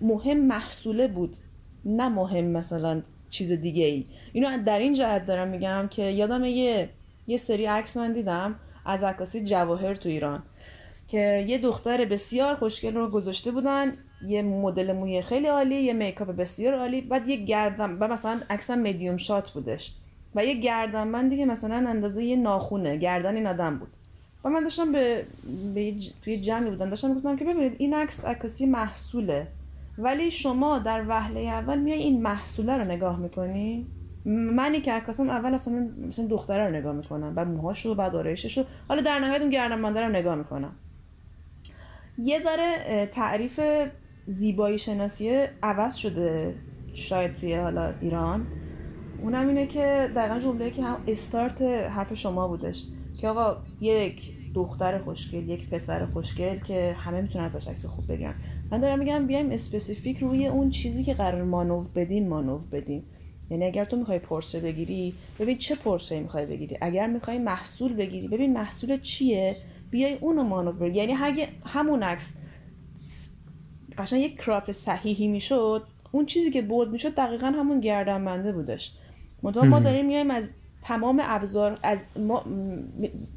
[0.02, 1.38] مهم محصوله بود.
[1.86, 6.90] نه مهم مثلا چیز دیگه ای اینو در این جهت دارم میگم که یادم یه
[7.28, 10.44] یه سری عکس من دیدم از عکاسی جواهر تو ایران
[11.08, 13.94] که یه دختر بسیار خوشگل رو گذاشته بودن.
[14.28, 17.02] یه مدل موی خیلی عالی یه میکاپ بسیار عالی.
[17.02, 19.94] بعد یه گردن و مثلا عکسم مدیوم شات بودش.
[20.36, 23.88] و یه گردن من دیگه مثلا اندازه یه ناخونه گردن این آدم بود.
[24.44, 25.26] و من داشتم به,
[25.76, 29.48] به توی جمعی بودم داشتم گفتم که ببینید این عکس عکاسی محصوله.
[29.98, 33.86] ولی شما در وهله اول میای این محصوله رو نگاه می‌کنی؟
[34.26, 38.64] منی که عکاسم اول اصلا مثلا دختره رو نگاه می‌کنم بعد موهاشو بعد آرایششو.
[38.88, 40.72] حالا در نهایت اون گردن رو نگاه می‌کنم.
[42.18, 43.60] یه ذره تعریف
[44.28, 46.56] زیبایی شناسی عوض شده
[46.94, 48.48] شاید توی حالا ایران.
[49.22, 52.84] اونم اینه که دقیقا جمله که هم استارت حرف شما بودش.
[53.22, 58.36] که آقا یک دختر خوشگل یک پسر خوشگل که همه می‌تونن ازش عکس خوب بگیرن.
[58.72, 63.04] من دارم میگم بیایم specific روی اون چیزی که قراره مانور بدیم مانور بدیم.
[63.50, 66.78] یعنی اگر تو می‌خوای پرتره بگیری ببین چه پرتره می‌خوای بگیری.
[66.82, 69.58] اگر می‌خوای محصول بگیری ببین محصول چیه؟
[69.92, 71.14] بیای اونو مانور بگیری یعنی
[71.66, 72.38] همون عکس.
[73.98, 78.92] قشنگ یک کراپ صحیحی می‌شد اون چیزی که بود می‌شد دقیقا همون گردنبنده بودش.
[79.44, 80.50] منتها ما داریم میایم از
[80.84, 82.46] تمام ابزار از ما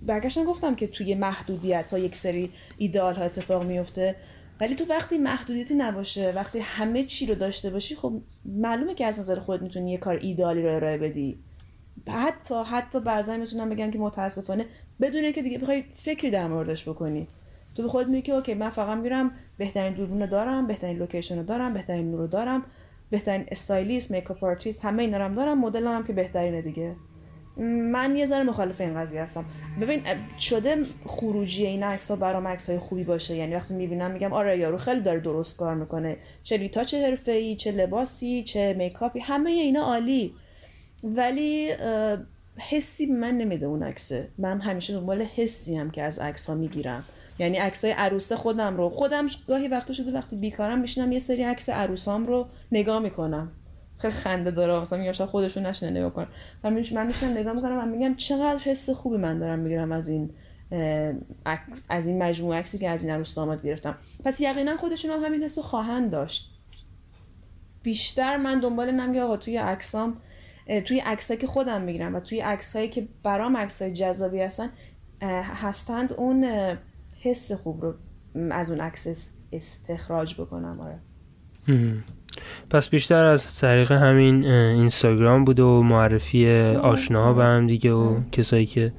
[0.03, 4.17] برگشتن گفتم که توی محدودیت ها یک سری ایدئال ها اتفاق میفته
[4.61, 8.13] ولی تو وقتی محدودیتی نباشه وقتی همه چی رو داشته باشی خب
[8.45, 11.39] معلومه که از نظر خود می‌تونی یه کار ایدئالی رو ارائه بدی.
[12.09, 14.67] حتی حتی بعضا می‌تونم بگم که متاسفانه
[15.01, 17.29] بدون که دیگه بخوای فکری در موردش بکنی.
[17.77, 21.43] تو به خودت میگی که OK من فقط میرم بهترین دوربین دارم بهترین لوکیشن رو
[21.43, 22.65] دارم بهترین نور رو دارم
[23.11, 26.97] بهترین stylist makeup artist همه اینا رو دارم مدل هم که بهترینه دیگه.
[27.93, 29.45] من یه ذره مخالف این قضیه هستم.
[29.81, 30.03] ببین
[30.39, 33.37] شده خروجی این عکس ها برام عکس های خوبی باشه.
[33.37, 36.17] یعنی وقتی می‌بینم میگم آره یارو خیلی داره درست کار می‌کنه.
[36.43, 40.35] چه retouch حرفه ای چه لباسی چه makeup ی همه اینا عالی.
[41.05, 41.71] ولی
[42.59, 44.29] حسی من نمیده اون عکسه.
[44.39, 47.05] من همیشه دنبال حسی هم که از عکس ها می‌گیرم.
[47.39, 48.91] یعنی عکسای عروسه خودم رو.
[48.91, 53.51] خودم گاهی وقتا شده وقتی بیکارم میشینم یه سری عکس عروسام رو نگاه می‌کنم.
[53.99, 54.81] خیلی خنده داره.
[54.81, 56.27] مثلا میگم شاید خودشون نشنه نگاه کنن.
[56.65, 60.31] من میشم نگاه می‌کنم و میگم چقدر حس خوبی من دارم می‌گیرم از این
[61.89, 63.99] از این مجموعه عکسی که از این عروس داماد گرفتم.
[64.25, 66.51] پس یقینا خودشون هم همین حسو خواهند داشت.
[67.83, 70.17] بیشتر من دنبال نمیگه آقا توی عکسام
[70.85, 74.71] توی عکسایی که خودم می‌گیرم و توی عکسایی که برام عکسای جذابی هستن
[75.63, 76.45] هستند اون
[77.27, 77.95] حس خوب رو
[78.51, 80.99] از اون عکس استخراج بکنم آره.
[82.71, 88.67] پس بیشتر از طریق همین اینستاگرام بوده و معرفی آشناها به هم دیگه و کسایی
[88.67, 88.93] که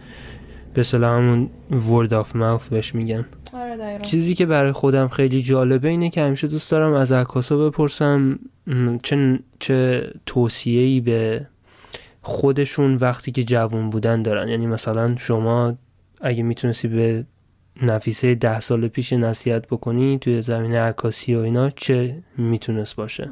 [0.74, 3.26] به همون ورد آف ماوث بهش میگن.
[3.54, 8.40] آره چیزی که برای خودم خیلی جالبه اینه که همیشه دوست دارم از عکاسا بپرسم
[9.04, 11.48] چه چه توصیه‌ای به
[12.22, 14.48] خودشون وقتی که جوون بودن دارن.
[14.48, 15.78] یعنی مثلا شما
[16.22, 17.26] اگه می‌تونستی به
[17.82, 23.30] نفیسه ده سال پیش نصیحت بکنی توی زمین عکاسی و اینا چه می‌تونست باشه؟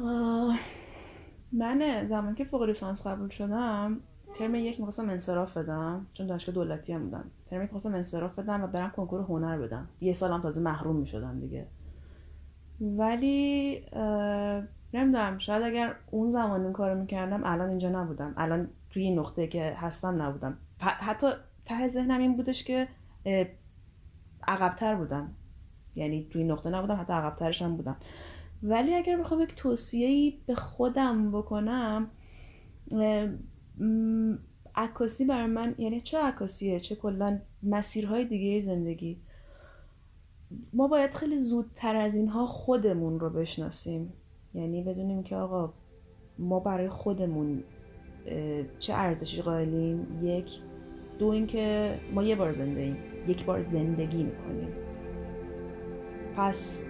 [1.52, 4.00] من زمان که فوق لیسانس قبول شدم
[4.34, 7.30] ترم یک می‌خواستم انصراف بدم چون دانشگاه دولتی هم بودم.
[7.50, 9.88] ترم یک می‌خواستم انصراف بدم و برم کنکور هنر بدم.
[10.00, 11.66] یه سالم تازه محروم می‌شدم دیگه.
[12.80, 13.80] ولی
[14.94, 18.34] نمی‌دونم شاید اگر اون زمان این کارو می‌کردم الان اینجا نبودم.
[18.36, 20.58] الان توی این نقطه که هستم نبودم.
[20.80, 21.26] حتی
[21.64, 22.88] ته ذهنم این بودش که
[24.48, 25.34] عقبتر بودم
[25.94, 27.96] یعنی توی نقطه نبودم حتی عقبترش هم بودم.
[28.62, 32.10] ولی اگر بخوام یک توصیه به خودم بکنم
[34.74, 39.20] عکاسی برای من یعنی چه عکاسیه؟ چه کلا مسیرهای دیگه زندگی؟
[40.72, 44.12] ما باید خیلی زودتر از اینها خودمون رو بشناسیم.
[44.54, 45.72] یعنی بدونیم که آقا
[46.38, 47.64] ما برای خودمون
[48.78, 50.50] چه ارزشی قائلیم؟ یک
[51.18, 52.96] دو اینکه ما یه بار زنده
[53.26, 54.68] یک بار زندگی می‌کنیم.
[56.36, 56.84] پس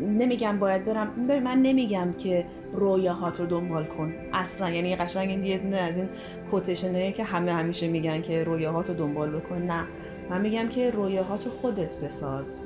[0.00, 1.08] نمیگم باید برم.
[1.44, 4.14] من نمیگم که رویاهات رو دنبال کن.
[4.32, 4.70] اصلا.
[4.70, 6.08] یعنی قشنگ این یه از این
[6.50, 9.62] کوتشنه که همه همیشه میگن که رویاهات رو دنبال بکن.
[9.62, 9.84] نه.
[10.30, 12.62] من میگم که رویاهات رو خودت بساز.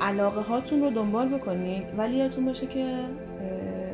[0.00, 1.84] علاقه هاتون رو دنبال بکنید.
[1.96, 2.98] ولی یادتون باشه که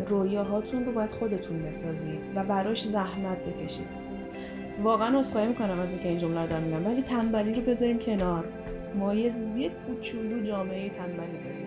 [0.08, 4.03] رویاهاتون رو باید خودتون بسازید و براش زحمت بکشید.
[4.82, 8.44] واقعا اصخایی می‌کنم از اینکه این جمله رو دارم میگم ولی تنبلی رو بذاریم کنار.
[8.94, 9.32] ما یه
[9.86, 11.63] کوچولو جامعه تنبلی داریم.